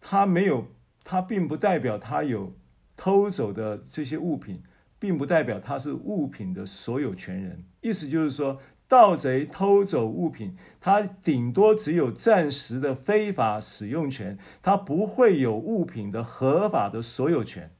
[0.00, 0.68] 他没有，
[1.10, 2.54] 他并不代表他有
[2.96, 4.62] 偷走的这些物品，
[5.00, 7.64] 并不代表他是物品的所有权人。
[7.80, 8.60] 意思就是说。
[8.86, 17.70] 盗贼偷走物品，他顶多只有暂时的非法使用权，他不会有物品的合法的所有权。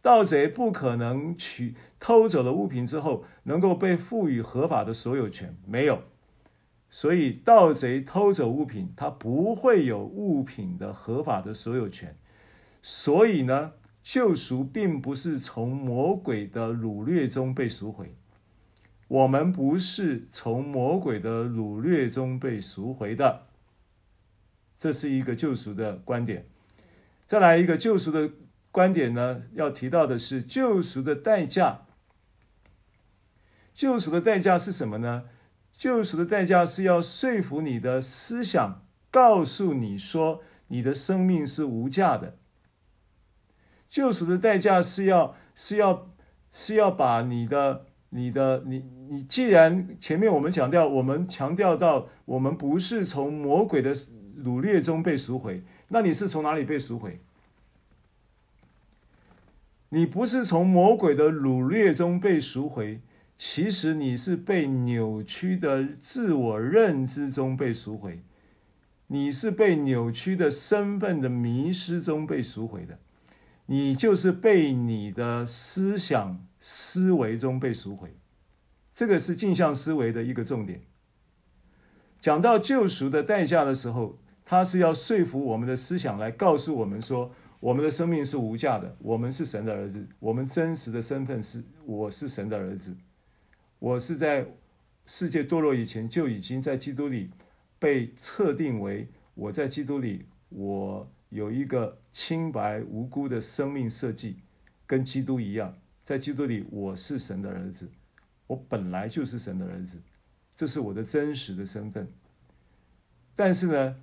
[0.00, 6.00] 盗贼不可能取偷走了物品之后，能够被赋予合法的所有权，没有。
[6.88, 12.16] 所以盗贼偷走物品，他不会有物品的合法的所有权。
[12.86, 13.72] 所以呢，
[14.02, 18.14] 救赎并不是从魔鬼的掳掠中被赎回。
[19.08, 23.46] 我们不是从魔鬼的掳掠中被赎回的。
[24.78, 26.46] 这是一个救赎的观点。
[27.26, 28.32] 再来一个救赎的
[28.70, 31.86] 观点呢，要提到的是救赎的代价。
[33.74, 35.24] 救赎的代价是什么呢？
[35.72, 42.36] 救赎的代价是要说服你的思想，告诉你说你的生命是无价的。
[43.94, 46.10] 救赎的代价是要是要
[46.50, 53.94] 是要把你的你的你你，既然前面我们强调，我们强调到我们不是从魔鬼的
[54.42, 57.20] 掳掠中被赎回，那你是从哪里被赎回？
[59.90, 63.00] 你不是从魔鬼的掳掠中被赎回。
[63.36, 68.24] 其实你是被扭曲的自我认知中被赎回，
[69.06, 72.98] 你是被扭曲的身份的迷失中被赎回的，
[73.66, 78.14] 你就是被你的思想思维中被赎回，
[78.94, 80.82] 这个是镜像思维的一个重点。
[82.20, 92.96] 讲到救赎的代价的时候，他是要说服我们的思想来告诉我们说，我们的生命是无价的，我们是神的儿子，我们真实的身份是我是神的儿子。
[93.78, 94.46] 我是在
[95.06, 97.30] 世界堕落以前就已经在基督里
[97.78, 104.36] 被测定为我在基督里，我有一个清白无辜的生命设计，
[104.86, 107.88] 跟基督一样，在基督里我是神的儿子，
[108.46, 110.00] 我本来就是神的儿子，
[110.54, 112.08] 这是我的真实的身份。
[113.34, 113.96] 但是呢，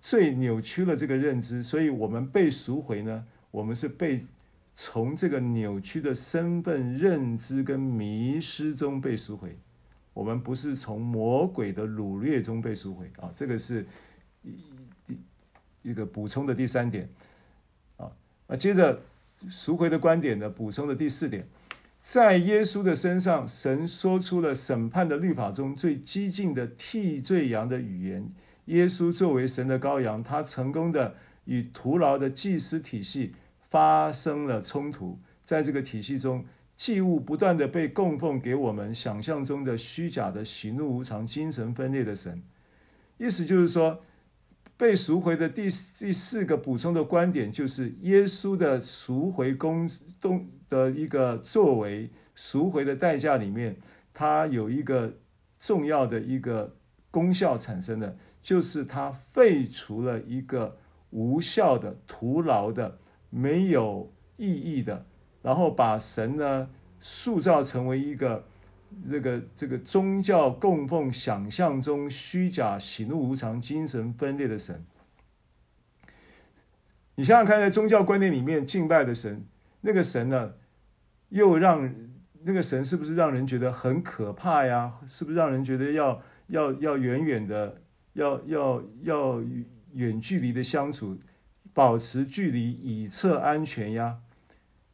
[0.00, 4.20] 最扭曲了这个认知，所以我们被赎回呢，我们是被。
[4.80, 9.58] 从这个扭曲的身份认知跟迷失中被赎回，
[10.14, 13.84] 我们不是从魔鬼的掳掠中被赎回啊，这个是
[15.88, 17.08] 一个补充的第三点
[17.96, 18.10] 啊。
[18.46, 19.00] 那接着
[19.48, 21.46] 赎回的观点呢，补充的第四点，
[22.00, 28.30] 在耶稣的身上，神说出了审判的律法中最激进的替罪羊的语言。
[28.66, 31.14] 耶稣作为神的羔羊，他成功的
[31.44, 33.34] 与徒劳的祭司体系。
[33.70, 36.42] 发生了冲突，在这个体系中，
[36.74, 42.42] 祭物不断的被供奉给我们想象中的虚假的喜怒无常、精神分裂的神。
[43.18, 44.02] 意思就是说，
[44.78, 45.64] 被赎回的第
[45.98, 53.76] 第四个补充的观点，就是耶稣的赎回工动的一个作为，赎回的代价里面，
[54.14, 55.18] 它有一个
[55.60, 56.76] 重要的一个
[57.10, 60.78] 功效产生的，就是它废除了一个
[61.10, 62.98] 无效的、徒劳的。
[63.30, 65.04] 没有意义的，
[65.42, 68.46] 然后把神呢塑造成为一个
[69.06, 74.84] 这个这个宗教供奉想象中虚假、喜怒无常、精神分裂的神。
[77.16, 79.44] 你想想看，在宗教观念里面敬拜的神，
[79.80, 80.54] 那个神呢，
[81.28, 81.92] 又让
[82.44, 84.88] 那个神是不是让人觉得很可怕呀？
[85.06, 87.82] 是不是让人觉得要要要远远的，
[88.12, 89.42] 要要要
[89.92, 91.18] 远距离的相处？
[91.74, 94.18] 保持距离以策安全呀，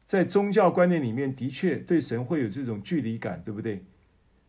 [0.05, 3.83] 在宗教观念里面，的确对神会有这种距离感，对不对？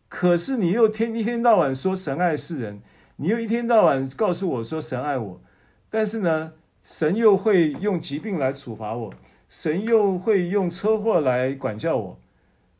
[0.09, 2.81] 可是你又天一天到晚说神爱世人，
[3.17, 5.41] 你又一天到晚告诉我说神爱我，
[5.89, 6.53] 但是呢，
[6.83, 9.13] 神又会用疾病来处罚我，
[9.49, 12.19] 神又会用车祸来管教我，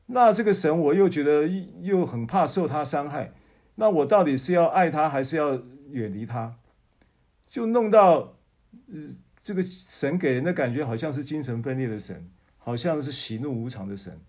[0.08, 1.48] 那这个神我又觉得
[1.82, 3.34] 又很怕受他伤害，
[3.76, 5.62] 那我到底是要爱他还是要
[5.92, 6.56] 远离他？
[7.50, 8.36] 就弄到，
[8.88, 9.18] 嗯。
[9.44, 14.20] 这个神给人的感觉好像是精神分裂的神，好像是喜怒无常的神，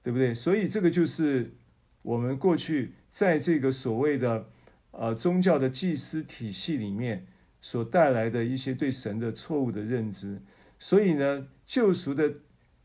[0.00, 0.32] 对不对？
[0.32, 1.52] 所以这个就是
[2.02, 4.46] 我们过去在这个所谓的
[4.90, 7.26] 呃宗教的祭司体系里面
[7.60, 10.40] 所带来的一些对神的错误的认知。
[10.78, 12.34] 所以呢，救赎的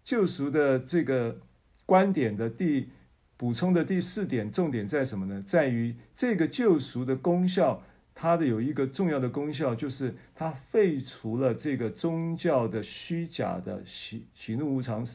[0.03, 1.39] 救赎的这个
[1.85, 2.89] 观点的第
[3.37, 5.43] 补充的第四点重点在什么呢？
[5.45, 7.83] 在于这个救赎的功效。
[8.17, 15.05] 它的有一个重要的功效，就是它废除了这个宗教的虚假的喜喜怒无常，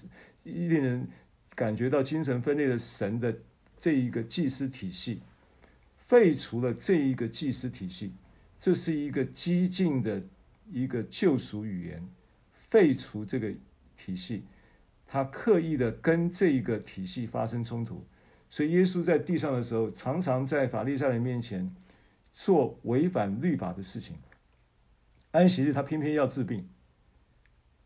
[0.45, 1.09] 令人
[1.55, 3.35] 感觉到精神分裂的神的
[3.81, 5.23] 这一个祭司体系，
[5.97, 8.13] 废除了这一个祭司体系，
[8.61, 10.23] 这是一个激进的
[10.71, 12.07] 一个救赎语言，
[12.53, 13.53] 废除这个
[13.97, 14.45] 体系，
[15.07, 18.05] 他刻意的跟这一个体系发生冲突，
[18.49, 21.75] 所以耶稣在地上的时候，常常在法利赛人面前。
[22.33, 24.17] 做违反律法的事情，
[25.33, 26.67] 安息日他偏偏要治病，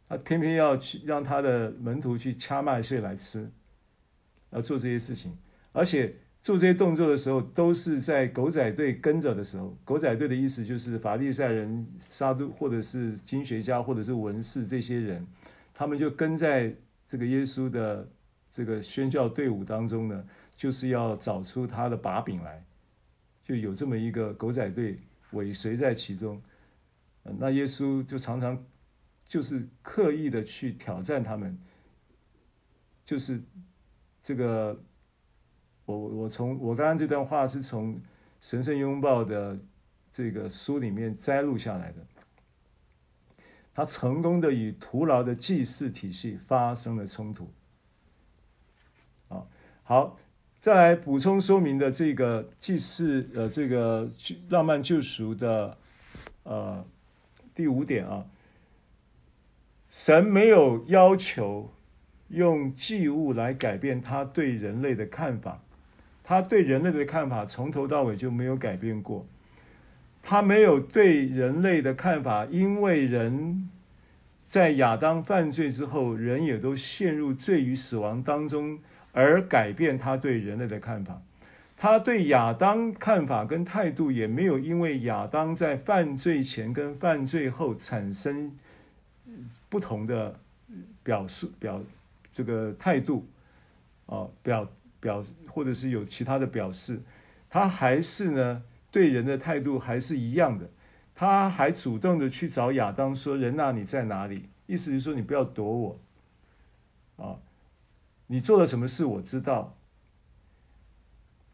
[0.06, 3.50] 他偏偏要去让他的门徒去掐麦穗来吃，
[4.50, 5.36] 要做这些事情，
[5.74, 9.76] 而且做这些动作的时候，都是在狗仔队跟着的时候。
[9.84, 15.26] 狗仔队的意思就是法利赛人、撒都或者是经学家或者是文士这些人，
[15.74, 16.72] 他们就跟在
[17.08, 18.08] 这个耶稣的
[18.52, 20.24] 这个宣教队伍当中呢，
[20.54, 22.64] 就是要找出他的把柄来，
[23.42, 25.00] 就有这么一个狗仔队
[25.32, 26.40] 尾随在其中。
[27.24, 28.64] 那耶稣就常常
[29.26, 31.58] 就是刻意的去挑战他们，
[33.04, 33.42] 就是
[34.22, 34.80] 这个。
[35.86, 37.94] 我我从我刚刚这段话是从
[38.40, 39.58] 《神圣拥抱》的
[40.12, 41.98] 这个书里面摘录下来的。
[43.74, 47.50] 他成功的与徒劳的祭祀体系发生了冲突。
[49.28, 49.44] 啊，
[49.82, 50.16] 好，
[50.60, 54.08] 再来补充说明的这个祭祀呃这个
[54.48, 55.76] 浪漫救赎的
[56.44, 56.86] 呃
[57.52, 58.24] 第五点啊，
[59.90, 61.72] 神没有要求
[62.28, 65.63] 用祭物来改变他对人类的看法。
[66.26, 69.26] 他对人类的看法从头到尾就没有改变过，
[70.22, 73.68] 他没有对人类的看法，因为人
[74.42, 78.78] 在亚当犯罪之后，人也都陷入罪与死亡当中，
[79.12, 81.20] 而改变他对人类的看法。
[81.76, 88.50] 他对亚当看法跟态度也没有因为亚当在犯罪前跟犯罪后产生
[89.68, 90.34] 不同的
[91.02, 91.82] 表述表
[92.32, 93.26] 这个态度
[94.06, 94.66] 啊表。
[95.04, 97.02] 表或者是有其他的表示，
[97.50, 100.70] 他还是呢对人的态度还是一样的，
[101.14, 106.00] 他还主动的去找亚当说：“人呐，你在哪里？”意思就是说你不要躲我，
[107.18, 107.36] 啊，
[108.28, 109.76] 你做了什么事我知道，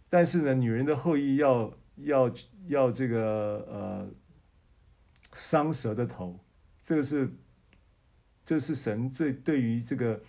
[0.08, 2.32] 但是呢，女人的后裔要要
[2.68, 4.08] 要这个呃
[5.34, 6.38] 伤蛇的头，
[6.84, 7.28] 这个是
[8.46, 10.20] 这是神对对于这个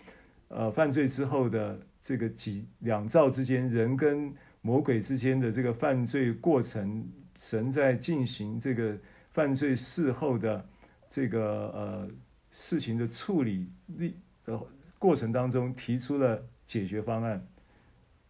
[0.48, 1.78] 呃犯罪之后的。
[2.02, 7.08] 这个几两造之间，人跟魔鬼之间的这个犯罪过程，
[7.38, 8.98] 神在进行这个
[9.30, 10.68] 犯罪事后的
[11.08, 11.40] 这个
[11.74, 12.08] 呃
[12.50, 14.60] 事情的处理力的
[14.98, 17.46] 过程当中，提出了解决方案。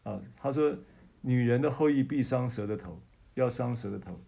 [0.02, 0.76] 啊，他说
[1.22, 3.00] ：“女人的后裔必伤蛇的头，
[3.34, 4.20] 要伤蛇的头。”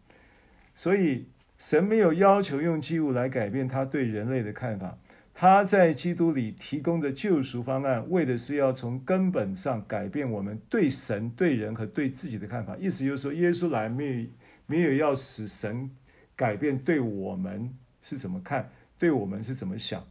[0.75, 1.27] 所以
[1.59, 4.99] 神没有要求用祭物来改变他对人类的看法。
[5.37, 12.77] 他在基督里提供的救赎方案，为的是要从根本上改变我们对神、对人和对自己的看法。
[12.77, 14.27] 意思就是说，耶稣来没有
[14.67, 15.91] 没有要使神
[16.37, 20.07] 改变对我们是怎么看，对我们是怎么想，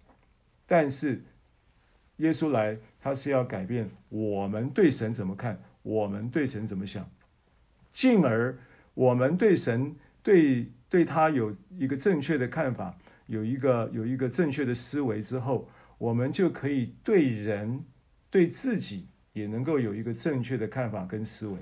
[0.68, 1.24] 但是
[2.18, 7.10] 耶稣来，他是要改变我们对神怎么看，我们对神怎么想，
[7.94, 8.58] 进而
[8.94, 12.98] 我们对神对对他有一个正确的看法。
[13.34, 17.84] 有一个有一个正确的思维之后，我们就可以对人、
[18.30, 21.58] 对自己也能够有一个正确的看法跟思维。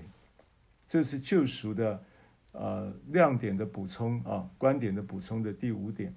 [0.85, 2.03] 这是救赎的
[2.52, 6.14] 呃亮点的补充啊，观点的补充的第五点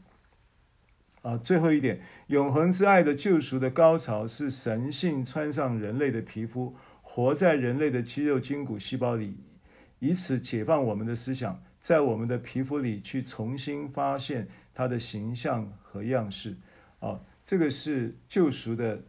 [1.22, 9.36] 啊，最后一点，永恒之爱的救赎的高潮是神性穿上人类的皮肤，活在人类的肌肉、筋骨、细胞里，
[10.00, 14.48] 以此解放我们的思想，在我们的皮肤里去重新发现。
[14.74, 16.56] 他的形象和样式，
[16.98, 19.00] 啊，这个是救赎的，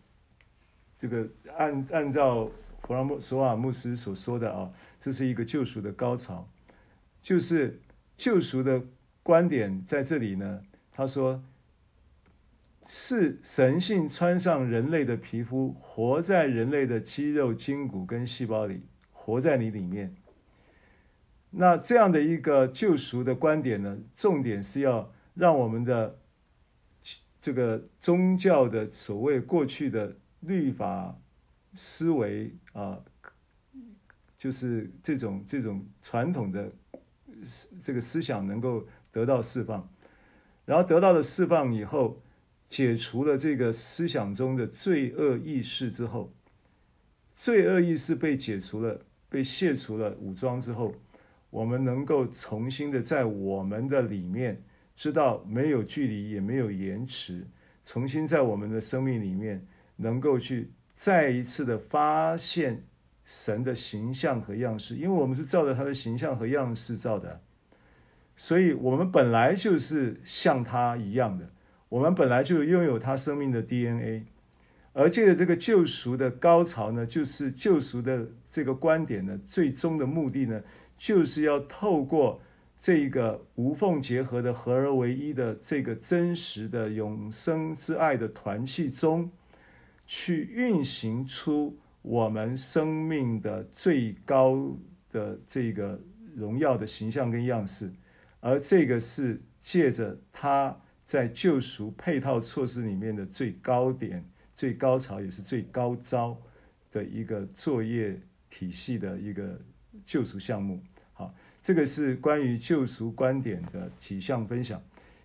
[0.96, 1.28] 这个
[1.58, 2.52] 按按照
[2.84, 6.48] 弗拉姆索瓦牧师所说的啊，这是一个救赎的高潮，
[7.20, 7.82] 就是
[8.16, 8.84] 救赎的
[9.24, 10.62] 观点在这里呢。
[10.92, 11.44] 他说，
[12.86, 20.16] 是神性穿上人类的皮肤，活在人类的肌肉、筋骨跟细胞里，活在你里面。
[21.50, 25.12] 那这样的一个救赎的观点呢，重点是要。
[25.36, 26.18] 让我们的
[27.42, 31.16] 这个宗教的所谓过去的律法
[31.74, 32.98] 思维啊，
[34.38, 36.72] 就是这种这种传统的
[37.84, 39.88] 这个思想能够得到释放，
[40.66, 42.20] 然后得到了释放以后，
[42.68, 46.34] 解除了这个思想中的罪恶意识之后，
[47.36, 50.96] 罪恶意识被解除了，被卸除了武装之后，
[51.50, 54.64] 我们能够重新的在我们的里面。
[54.96, 57.46] 知道没有距离，也没有延迟，
[57.84, 59.68] 重新在我们的生命里面，
[59.98, 62.86] 能够去再一次的发现
[63.26, 67.42] 神的形象和样式，因为我们是照着他的形象和样式造的，
[68.38, 71.52] 所以我们本来就是像他一样的，
[71.90, 74.24] 我们本来就拥有他生命的 DNA，
[74.94, 80.62] 而借着这个救赎的高潮呢，就是救赎的这个观点呢，最终的目的呢，
[80.98, 82.40] 就是要透过。
[82.78, 89.32] 这一个无缝结合的合而为一的这个真实的永生之爱的团契中，
[90.06, 94.78] 去运行出我们生命的最高
[95.12, 96.00] 的这个
[96.36, 97.92] 荣耀的形象跟样式，
[98.40, 104.24] 而这个是借着他在救赎配套措施里面的最高点、
[104.56, 106.38] 最高潮，也是最高招
[106.92, 108.20] 的一个作业
[108.50, 109.60] 体系的一个
[110.06, 110.80] 救赎项目。
[111.66, 114.80] 这个是关于救赎观点的几项分享。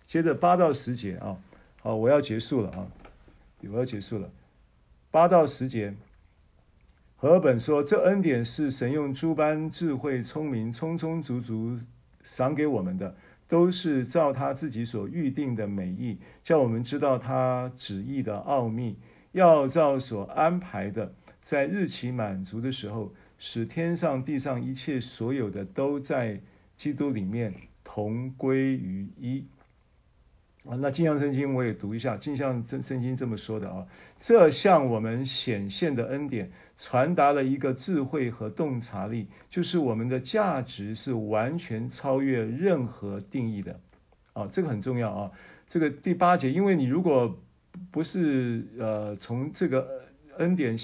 [0.07, 1.37] 接着八到十节啊，
[1.83, 2.87] 好，我要结束了啊，
[3.71, 4.27] 我要结束了。
[5.11, 5.93] 八到十节。
[7.15, 11.77] 和合本说：“这恩典是神用诸般智慧、聪明，充充足足
[12.23, 13.15] 赏给我们的，
[13.47, 18.97] 都是照他自己所预定的美意，叫我们知道他旨意的奥秘，
[19.33, 21.13] 要照所安排的，
[21.43, 23.13] 在日期满足的时候，
[23.43, 26.39] 使天上地上一切所有的都在
[26.77, 27.51] 基督里面
[27.83, 29.43] 同归于一。”
[30.63, 33.83] 啊，那镜像圣经我也读一下，镜像圣圣经这么说的啊，
[34.19, 43.79] 这向我们显现的恩典，传达了一个智慧和洞察力，就是我们的价值是完全超越任何定义的，
[44.33, 45.31] 啊，这个很重要啊。
[45.67, 47.35] 这个第八节，因为你如果
[47.89, 50.03] 不是呃从这个
[50.37, 50.77] 恩典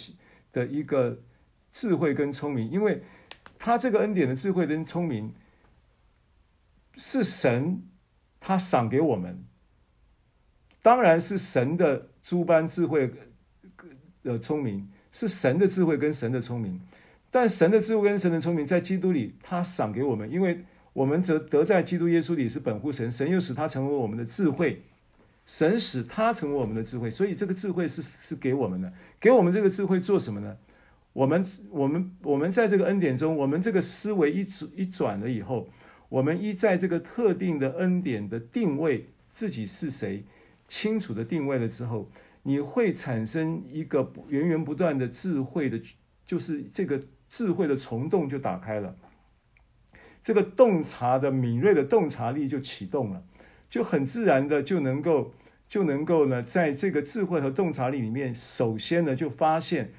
[0.52, 1.16] 的一个
[1.78, 3.04] 智慧跟聪明，因为
[3.60, 5.32] 他这个恩典的智慧跟聪明
[6.96, 7.84] 是神
[8.40, 9.44] 他赏给我们。
[10.82, 13.12] 当然是神的诸般智慧，
[14.24, 16.82] 的聪明是神的智慧跟神的聪明，
[17.30, 24.82] 但神的智慧跟神的聪明在基督里，他赏给我们，因为我们则得在基督耶稣里是本乎神，神又使他成为我们的智慧，
[25.46, 30.58] 神使他成为我们的智慧，所以这个智慧是是给我们的，给我们这个智慧做什么呢？
[31.18, 35.68] 我们我们我们在这个恩典中，我们这个思维一转一转了以后，
[36.10, 40.24] 我们一在这个特定的恩典的定位自己是谁。
[40.68, 42.12] 清楚的定位了之后，
[42.44, 45.82] 你会产生一个源源不断的智慧的，
[46.24, 48.96] 就是这个智慧的虫洞就打开了，
[50.22, 53.24] 这个洞察的敏锐的洞察力就启动了，
[53.68, 55.34] 就很自然的就能够
[55.68, 59.94] 就能够呢，在这个智慧和洞察力里面，首先呢就发现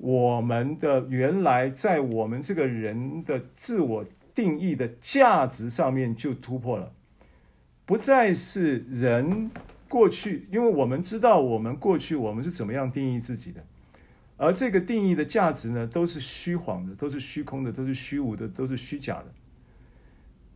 [0.00, 4.04] 我们的原来在我们这个人的自我
[4.34, 6.92] 定义的价值上面就突破了，
[7.86, 9.50] 不再是人。
[9.90, 13.60] 过去，因为我们知道我们过去我们是怎么样定义自己的，
[14.36, 19.26] 而这个定义的价值呢，都是虚晃的，都是虚空的，都是虚无的，都是虚假的。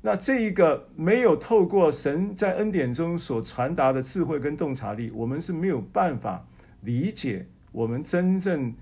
[0.03, 6.47] 那这一个没有透过神在恩典中所传达的智慧跟洞察力，我们是没有办法
[6.83, 8.73] 理解我们真正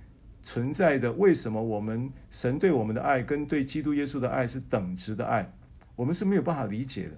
[0.43, 5.53] 存在的为什么我们神对我们的爱跟对基督耶稣的爱是等值的爱，
[5.97, 7.13] 我们是没有办法理解的。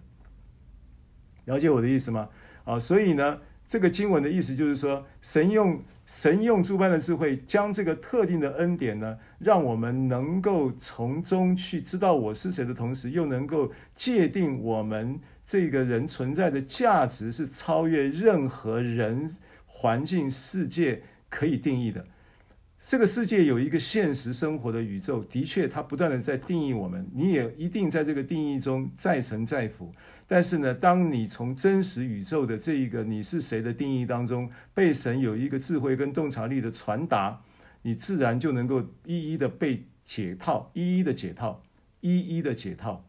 [1.47, 2.29] 了解我的意思吗？
[2.65, 19.35] 啊，所以呢，这个经文的意思就是说，神用神用诸般的智慧，将这个特定的恩典呢，让我们能够从中去知道我是谁的同时，又能够界定我们这个人存在的价值是超越任何人、
[19.67, 22.07] 环境、世界可以定义的。
[22.86, 29.90] 这个世界有一个现实生活的宇宙，的确，它不断的在定义我们，你也一定在这个定义中再沉再浮。
[30.28, 37.40] 但是呢，当你从真实宇宙的这一个你是谁的定义当中，被神有一个智慧跟洞察力的传达，
[37.81, 41.62] 你自然就能够一一的被解套，一一的解套，
[42.02, 43.02] 一一的解套，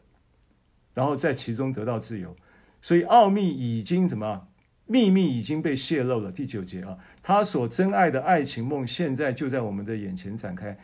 [0.94, 2.34] 然后在其中得到自由。
[2.82, 4.48] 所以奥秘已经怎么？
[4.86, 6.32] 秘密已经被泄露了。
[6.32, 10.78] 第九节啊，他所珍爱的爱情梦，现在就在我们的眼前展开。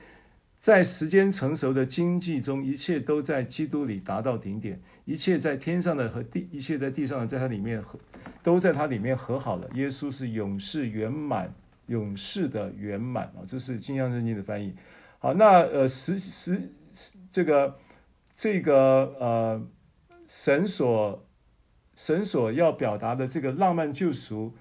[0.60, 4.80] 在时间成熟的经济中，一切都在基督里达到顶点。
[5.06, 7.99] 一切在天上的和地，一切在地上的，在它里面和
[8.44, 9.68] 都在它里面和好了。
[9.73, 11.52] 耶稣是永世圆满，
[11.88, 13.41] 永世的圆满啊！
[13.48, 14.72] 这是金像圣经的翻译。
[15.18, 16.72] 好，那呃，实实
[17.32, 17.76] 这个
[18.38, 19.68] 这个呃，
[20.28, 21.26] 神所
[22.02, 24.52] 神所要表达的这个浪漫救赎。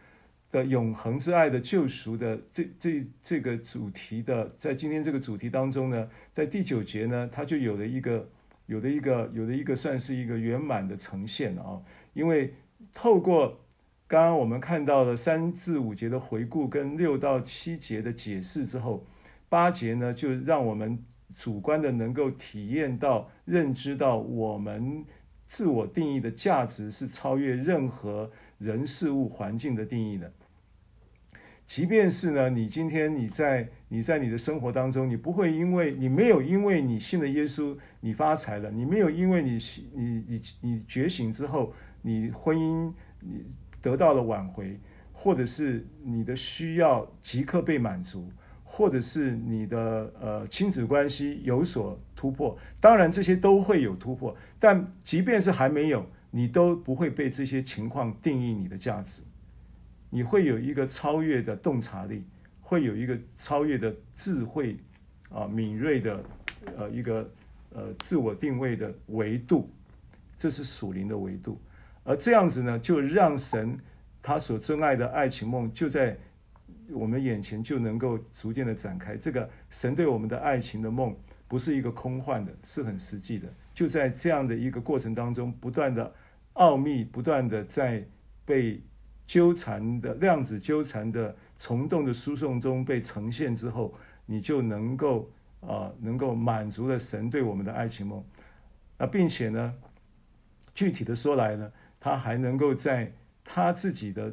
[0.53, 8.29] 的永恒之爱的救赎的这这这个主题的，在今天这个主题当中呢，在第九节呢，它就有了一个
[8.67, 11.81] 有的一个有的一个算是一个圆满的呈现啊。
[12.15, 12.53] 因为
[12.93, 13.61] 透过
[14.09, 19.07] 刚刚我们看到的三至五节的回顾跟六到七节的解释之后，
[19.49, 20.99] 八节呢就让我们
[21.37, 25.05] 主观的能够体验到、认知到我们
[25.51, 30.33] 自我定义的价值是超越任何人事物环境的定义的。
[31.67, 39.59] 即便是呢，你今天你在你在你的生活当中，你不会因为你没有因为你信了耶稣，你发财了，你没有因为你
[39.93, 41.73] 你你你觉醒之后，
[42.03, 43.45] 你婚姻你
[43.83, 44.79] 得到了挽回，
[45.13, 48.31] 或者是你的需要即刻被满足，
[48.63, 59.23] 或者是你的呃亲子关系有所突破，当然这些都会有突破，但即便是还没有，你都不会被这些情况定义你的价值，
[60.11, 62.23] 你会有一个超越的洞察力，
[62.61, 64.77] 会有一个超越的智慧
[65.31, 66.25] 啊，敏锐的
[66.77, 67.29] 呃一个
[67.71, 69.69] 呃自我定位的维度，
[70.39, 71.59] 这是属灵的维度，
[72.05, 73.77] 而这样子呢，就让神
[74.23, 76.17] 他所珍爱的爱情梦就在。
[76.93, 81.17] 我们眼前就能够逐渐的展开，这个神对我们的爱情的梦
[81.47, 83.47] 不是一个空幻的，是很实际的。
[83.81, 86.13] 就在这样的一个过程当中，不断的
[86.53, 88.05] 奥秘，不断的在
[88.45, 88.79] 被
[89.27, 93.95] 纠缠的量子纠缠的虫洞的输送中被呈现之后，
[94.27, 95.31] 你就能够
[95.63, 98.23] 啊、能够满足了神对我们的爱情梦。
[98.99, 99.75] 那并且呢，
[100.75, 103.11] 具体的说来呢，他还能够在
[103.43, 104.31] 他自己的。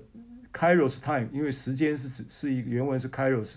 [0.52, 3.56] Kairos time，因为时间是指是一个原文是 Kairos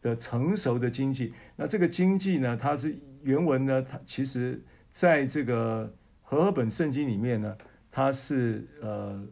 [0.00, 1.34] 的成熟的经济。
[1.56, 4.62] 那这个经济呢，它是原文呢，它其实
[4.94, 5.92] 在这个
[6.22, 7.58] 和合本圣经里面呢，
[7.90, 9.22] 它是呃，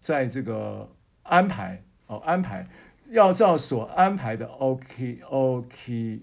[0.00, 0.90] 在这个
[1.22, 2.66] 安排哦，安排
[3.10, 6.22] 要照所安排的 OK OK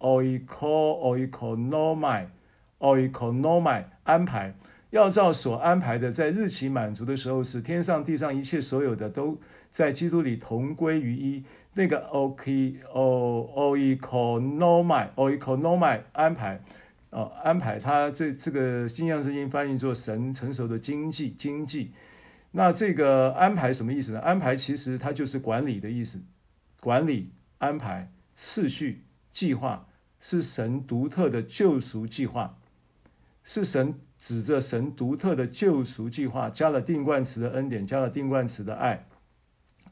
[0.00, 2.26] Oiko Oikonomai
[2.80, 4.54] Oikonomai 安排。
[4.90, 9.38] 要照所安排的，在日期满足的时候，使天上地上一切所有的都
[9.70, 11.44] 在基督里同归于一。
[11.74, 16.60] 那个 OK O Oikonomai Oikonomai 安排，
[17.10, 21.92] 哦，安排他这这个新约圣经翻译做神成熟的经济经济。
[22.52, 24.20] 那这个安排什么意思呢？
[24.20, 26.20] 安排其实它就是管理的意思，
[26.80, 29.86] 管理、安排、次序、计划，
[30.20, 32.58] 是神独特的救赎计划，
[33.44, 34.00] 是神。
[34.20, 39.06] 指着神独特的救赎计划，加了定冠词的恩典，加了定冠词的爱，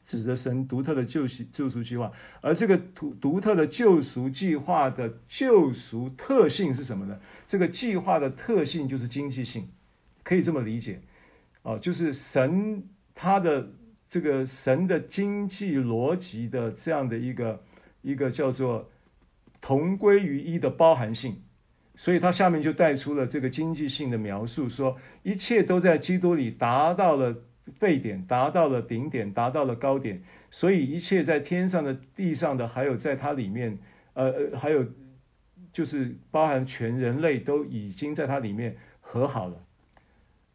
[0.07, 2.11] 指着神独特的救赎救赎计划。
[2.41, 7.19] 而这个独独特的救赎计划的救赎特性是什么呢？
[7.45, 9.67] 这个计划的特性就是经济性，
[10.23, 11.01] 可以这么理解，
[11.61, 13.69] 哦，就是神他的
[14.09, 17.61] 这个神的经济逻辑的这样的一个
[18.01, 18.89] 一个叫做
[19.59, 21.43] 同归于一的包含性。
[21.99, 27.43] 所以他下面就带出了这个经济性的描述，说一切都在基督里达到了
[27.79, 30.21] 沸点，达到了顶点，达到了高点。
[30.49, 33.77] 所以一切在天上的、地上的，还有在它里面，
[34.13, 34.85] 呃，还有
[35.71, 39.63] 就是包含全人类都已经在它里面和好了。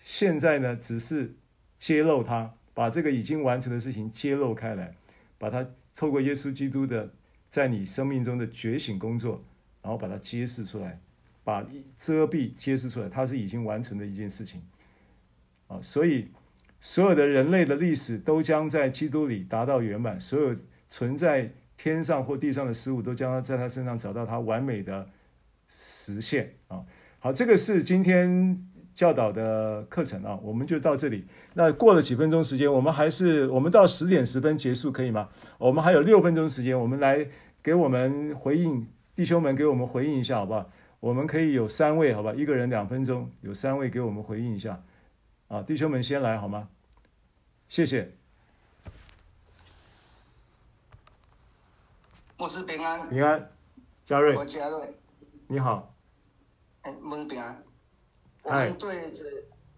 [0.00, 1.34] 现在呢，只是
[1.78, 4.94] 揭露它，把这个已经完成的事情揭露开来，
[5.38, 7.12] 把它透过耶稣基督的
[7.50, 9.44] 在你生命中的觉醒工作，
[9.82, 11.00] 然后把它揭示出来，
[11.42, 11.66] 把
[11.96, 14.62] 遮蔽揭示出来，它是已经完成的一件事情，
[15.68, 16.28] 啊，所以。
[16.78, 20.54] 所有的人类的历史都将在基督里达到圆满，所有
[20.90, 25.08] 存在天上或地上的事物都将在他身上找到他完美的
[25.68, 26.84] 实现啊！
[27.26, 28.56] 好，这个是今天
[28.94, 31.26] 教导的课程啊，我们就到这里。
[31.54, 35.28] 那过了几分钟时间，我们还是我们到十点十分结束可以吗？
[35.58, 37.26] 我们还有六分钟时间，我们来
[37.64, 38.86] 给我们回应，
[39.16, 40.70] 弟兄们给我们回应一下好不好？
[41.00, 44.80] 我们可以有三位好吧，一个人两分钟，有三位给我们回应一下
[45.48, 46.68] 啊，弟兄们先来好吗？
[47.68, 48.12] 谢谢。
[52.36, 53.50] 牧师平安，平安，
[54.04, 54.94] 嘉瑞，我嘉瑞，
[55.48, 55.92] 你好。
[56.86, 57.62] 哎。
[58.42, 59.24] 我们对着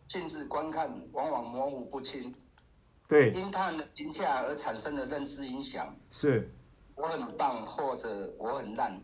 [0.06, 2.34] 镜子观看，往往模糊不清。
[3.06, 3.30] 对。
[3.30, 5.96] 因他人的评价而产生的认知影响。
[6.10, 6.50] 是。
[6.94, 9.00] 我很棒，或者我很烂。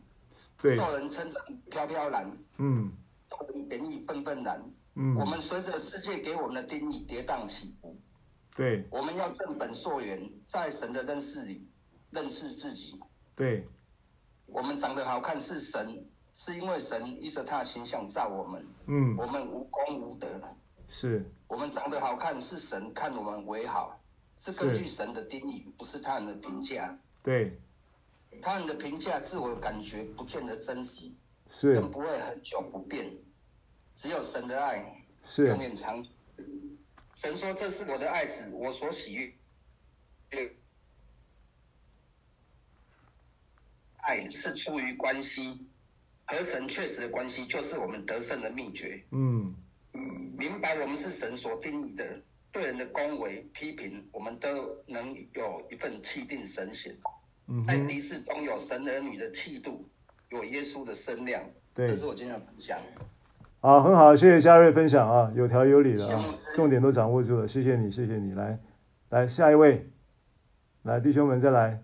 [0.61, 0.77] 对。
[0.77, 2.31] 受人称赞飘飘然。
[2.59, 2.93] 嗯。
[3.27, 4.63] 受人贬义愤愤然。
[4.97, 5.17] 嗯。
[5.17, 7.97] 我们随着世界给我们的定义跌宕起伏。
[8.55, 8.87] 对。
[8.91, 11.67] 我们要正本溯源，在神的认识里
[12.11, 13.01] 认识自己。
[13.35, 13.67] 对。
[14.45, 16.07] 我们长得好看是神。
[16.35, 20.29] 是因为神依着他的形象造我们，嗯，我们无功无德，
[20.89, 24.01] 是我们长得好看，是神看我们为好，
[24.37, 26.99] 是根据神的定义，不是他人的评价。
[27.23, 27.57] 对，
[28.43, 31.09] 他人的评价，自我感觉不见得真实，
[31.49, 33.13] 是更不会很久不变。
[33.95, 36.05] 只有神的爱是永远长。
[37.15, 39.33] 神说：“这是我的爱子，我所喜悦。”
[43.99, 45.65] 爱是出于关系。
[46.27, 49.03] 和神确实的关系，就是我们得胜的秘诀。
[49.11, 49.55] 嗯，
[50.37, 52.05] 明白我们是神所定义的，
[52.51, 54.49] 对人的恭维批评，我们都
[54.87, 56.97] 能有一份气定神闲。
[57.47, 59.87] 嗯，在敌视中有神儿女的气度，
[60.31, 61.43] 有耶稣的身量。
[61.75, 62.79] 对，这是我今天的分享。
[63.61, 66.25] 好，很好，谢谢嘉瑞分享啊，有条有理的啊，
[66.55, 68.33] 重点都掌握住了，谢谢你，谢谢你。
[68.35, 68.59] 来，
[69.11, 69.87] 来下一位，
[70.83, 71.83] 来弟兄们再来。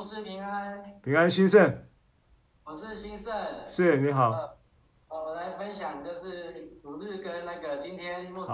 [0.00, 1.84] 牧师平安，平安兴盛，
[2.64, 3.30] 我是兴盛，
[3.66, 8.50] 是你好，呃，我来分享就是主日跟那个今天牧师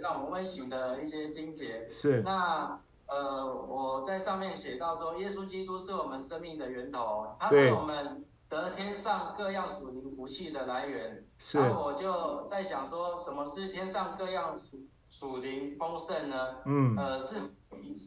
[0.00, 2.22] 让我们温习的一些经节，是。
[2.22, 16.56] 那呃我在上面写到说，耶稣基督是我们生命的源头，他是我们得天上各样属灵福气的来源，是，然后我就在想说，什么是天上各样属属灵丰盛呢？
[16.64, 17.36] 嗯，呃是。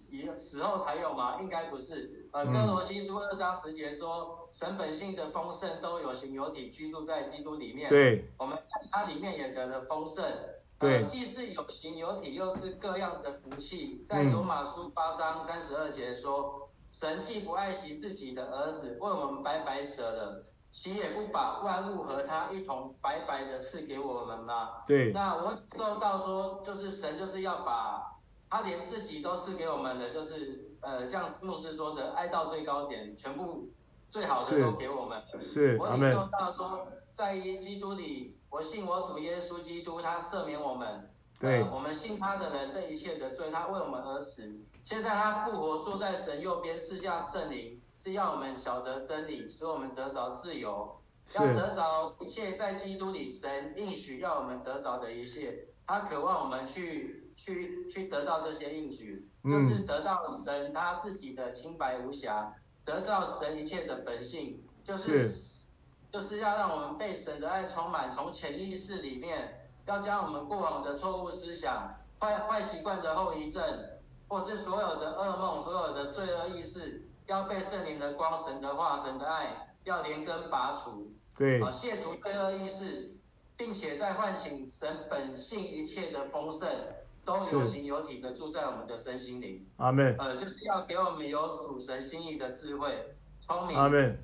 [0.09, 1.39] 以时候才有吗？
[1.41, 2.27] 应该不是。
[2.31, 7.89] 呃，哥罗西书二章十节说，神本性的丰盛都有形有体居住在基督里面。
[7.89, 10.25] 对，我们在它里面也得了丰盛。
[10.79, 14.01] 对，呃，既是有形有体，又是各样的福气。
[14.03, 24.69] 在罗马书八章三十二节说，神既不爱惜自己的儿子，为我们白白舍了，岂也不把万物和他一同白白的赐给我们吗？
[24.87, 25.11] 对。
[25.11, 28.11] 那我受到说，就是神就是要把。
[28.53, 33.71] 他连自己都是给我们的，就是呃，像牧师说的，爱到最高点，全部
[34.11, 35.23] 最好的都给我们。
[35.41, 41.09] 是，我也说到说，在基督里，我信我主耶稣基督，他赦免我们。
[41.39, 41.63] 对。
[41.63, 44.55] 呃，我们信他的人，这一切的罪，他为我们而死。
[44.83, 51.01] 现在他复活，坐在神右边，赐下圣灵，是要我们晓得真理，使我们得着自由，
[51.33, 55.69] 要得着一切在基督里神应许要我们得着的一切。
[55.87, 57.22] 他渴望我们去。
[57.35, 62.53] 去去得到这些应许，就是得到神他自己的清白无瑕，
[62.85, 65.63] 得到神一切的本性，就是，是。
[66.11, 73.63] 就是要让我们被神的爱充满，从潜意识里面要将我们过往的错误思想、坏坏习惯的后遗症，
[74.27, 83.15] 或是所有的噩梦、所有的罪恶意识，要被圣灵的光、神的话、神的爱要连根拔除，对，啊，卸除罪恶意识，
[83.57, 86.69] 并且再唤醒神本性一切的丰盛。
[87.25, 89.65] 都有形有体的住在我们的身心灵。
[89.77, 90.15] 阿门。
[90.17, 93.77] 呃，就是要给我们有属神心意的智慧、聪明。
[93.77, 94.17] 阿门。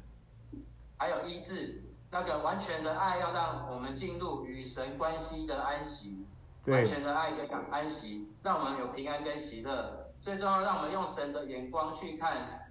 [0.97, 1.81] 还有医治，
[2.11, 6.25] 那个完全的爱，要让我们进入与神关系的安息。
[6.65, 6.75] 对。
[6.75, 10.11] 完全的爱跟安息，让我们有平安跟喜乐。
[10.19, 12.69] 最重要，让我们用神的眼光去看，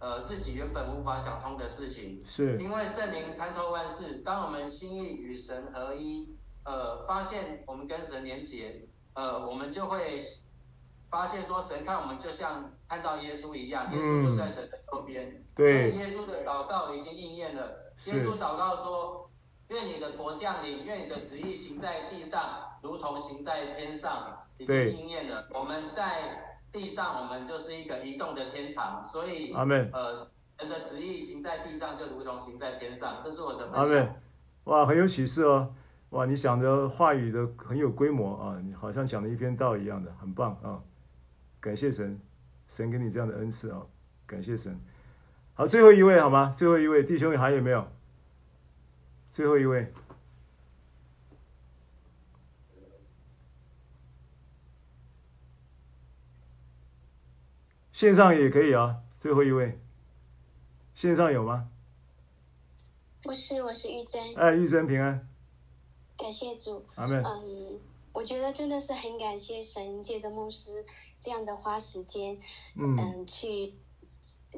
[0.00, 2.20] 呃，自己原本无法想通的事情。
[2.24, 2.58] 是。
[2.60, 8.88] 因为圣灵参透万事，当我们心意与神合一，呃，发现我们跟神连结。
[9.18, 10.16] 呃，我们就会
[11.10, 15.28] 发现说，神看我们就像看到耶稣一样，耶稣就在神的右边。
[15.28, 15.90] 嗯、对。
[15.90, 17.92] 耶稣的祷告已经应验了。
[18.06, 19.28] 耶稣祷告说
[19.70, 25.48] ：“愿你的国降临，愿你的旨意行在地上，如同行在天上。”已经应验了。
[25.50, 29.04] 我们在地上，我们就是一个移动的天堂。
[29.04, 29.90] 所以，阿门。
[29.92, 30.28] 呃，
[30.60, 33.20] 神的旨意行在地上，就如同行在天上。
[33.24, 33.84] 这是我的分享。
[33.84, 34.22] 阿门。
[34.64, 35.72] 哇，很有启示哦。
[36.10, 40.82] 哇，你讲的话语的很有规模啊，你好像讲了一篇道一样的，很棒啊！
[41.60, 42.18] 感谢神，
[42.66, 43.82] 神给你这样的恩赐啊，
[44.26, 44.80] 感谢神。
[45.52, 46.54] 好，最后一位好吗？
[46.56, 47.86] 最后一位弟兄还有没有？
[49.30, 49.92] 最后一位，
[57.92, 59.02] 线上也可以啊。
[59.20, 59.78] 最后一位，
[60.94, 61.68] 线上有吗？
[63.22, 64.22] 不是，我是玉珍。
[64.36, 65.28] 哎，玉珍平安。
[66.18, 66.84] 感谢主。
[66.96, 67.22] 阿门。
[67.24, 67.80] 嗯，
[68.12, 70.84] 我觉得真的是很感谢神借着牧师
[71.20, 72.36] 这样的花时间，
[72.76, 73.74] 嗯，嗯，去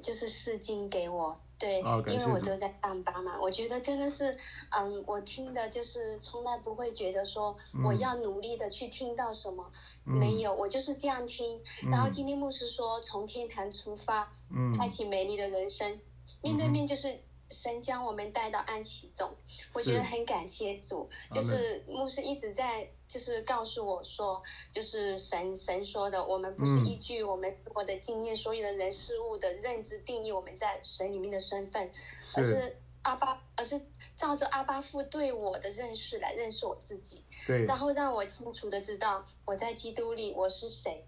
[0.03, 1.37] 就是试经给我。
[1.59, 4.35] 对，哦、因为我都在上班嘛，我觉得真的是，
[4.71, 7.55] 嗯，我听的就是从来不会觉得说
[7.85, 9.71] 我要努力的去听到什么，
[10.07, 11.61] 嗯、没有，我就是这样听。
[11.85, 16.01] 嗯、然后今天牧师说从天堂出发，嗯，开启美丽的人生，嗯、
[16.41, 17.21] 面对面就是。
[17.51, 19.29] 神将我们带到安息中，
[19.73, 21.11] 我觉得很感谢主。
[21.33, 24.41] 是就是牧师一直在，就是告诉我说，
[24.71, 31.91] 就是神神说的，我们不是依据我们我的经验、所有的人事物的认知定义我们在神里面的身份，
[32.23, 32.41] 是。
[32.41, 33.81] 而是阿巴，而是
[34.15, 41.05] 照着阿巴父对我的认识来认识我自己，对，然后让我清楚的知道我在基督里我是谁，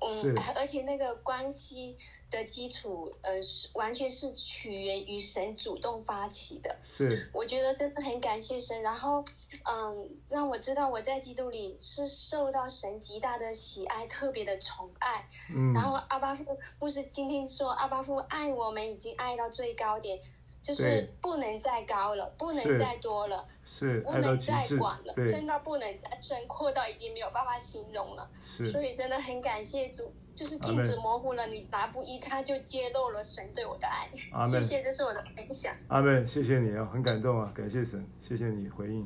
[0.00, 1.96] 嗯，而且那个关系。
[2.30, 6.76] 的基础，呃，是完全是取源于神主动发起的。
[6.82, 8.82] 是， 我觉得真的很感谢神。
[8.82, 9.24] 然后，
[9.64, 15.26] 嗯，让我知道我在基督里是受到神极大的喜爱，特别的宠爱。
[15.54, 15.72] 嗯。
[15.72, 16.44] 然后阿巴夫
[16.78, 20.20] 不是今天说阿巴夫爱我们已经爱到最高点，
[20.62, 28.30] 就是不能再高了，不能再多了，是，不能再广了，真的不能再深阔到已经没有办法形容了。
[28.42, 28.70] 是。
[28.70, 30.12] 所以真的很感谢主。
[30.38, 34.08] 就是镜子模糊了，你拿布一擦就揭露了神对我的爱。
[34.30, 34.62] 阿门。
[34.62, 35.74] 谢谢，这是我的分享。
[35.88, 39.04] 阿妹，谢谢你啊，很感动啊，感谢神，谢谢你回应。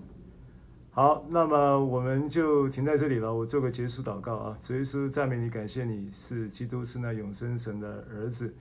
[0.91, 3.35] 好，那么我们就停在这里了。
[3.35, 8.55] 我做个结束祷告啊，主耶稣赞美你，感谢你是基督，是那永生神的儿子，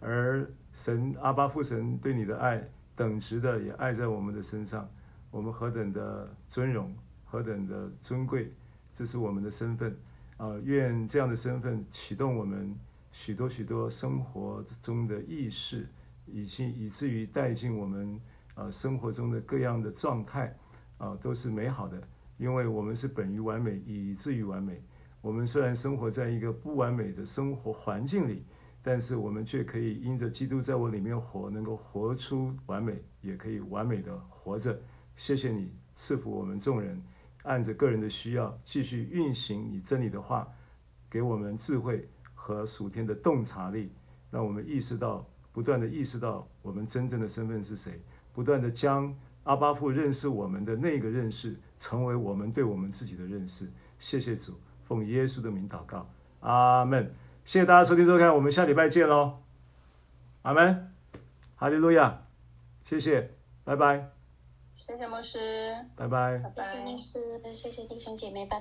[0.00, 2.60] 而神阿巴父神对你的爱
[2.96, 4.90] 等值的也爱在我们的身上，
[5.30, 6.92] 我们何等的尊荣，
[7.24, 8.52] 何等的尊贵，
[8.92, 9.96] 这是我们的身份。
[10.36, 12.74] 啊，愿这样的身份启动我们
[13.10, 15.88] 许多许多生活中的意识，
[16.26, 18.20] 以及以至于带进我们
[18.54, 20.54] 啊生活中的各样的状态
[20.98, 22.02] 啊，都是美好的。
[22.38, 24.82] 因为我们是本于完美，以至于完美。
[25.22, 28.44] 我们虽然生活在一个不完美的生活环境里，
[28.82, 34.78] 但是我们却可以因着基督在我里面活，能够活出完美，也可以完美的活着。
[35.16, 37.02] 谢谢你赐福我们众人。
[37.46, 40.46] 按着个人的需要继续运行你真理的话，
[41.08, 43.92] 给我们智慧和属天的洞察力，
[44.30, 48.02] 让我们意识到，不断的意识到我们真正的身份是谁，
[48.34, 53.70] 不断的将阿巴父认识我们的那个认识，成为我们对我们自己的认识。
[53.98, 54.54] 谢谢主，
[54.84, 56.10] 奉耶稣的名祷告，
[56.40, 57.14] 阿门。
[57.44, 59.38] 谢谢大家收听收看，我们下礼拜见喽，
[60.42, 60.92] 阿门，
[61.54, 62.26] 哈利路亚，
[62.84, 63.30] 谢谢，
[63.62, 64.15] 拜拜。
[64.96, 65.38] 谢谢牧师，
[65.94, 66.40] 拜拜。
[66.56, 67.20] 谢谢牧师，
[67.54, 68.54] 谢谢弟兄姐妹，拜拜。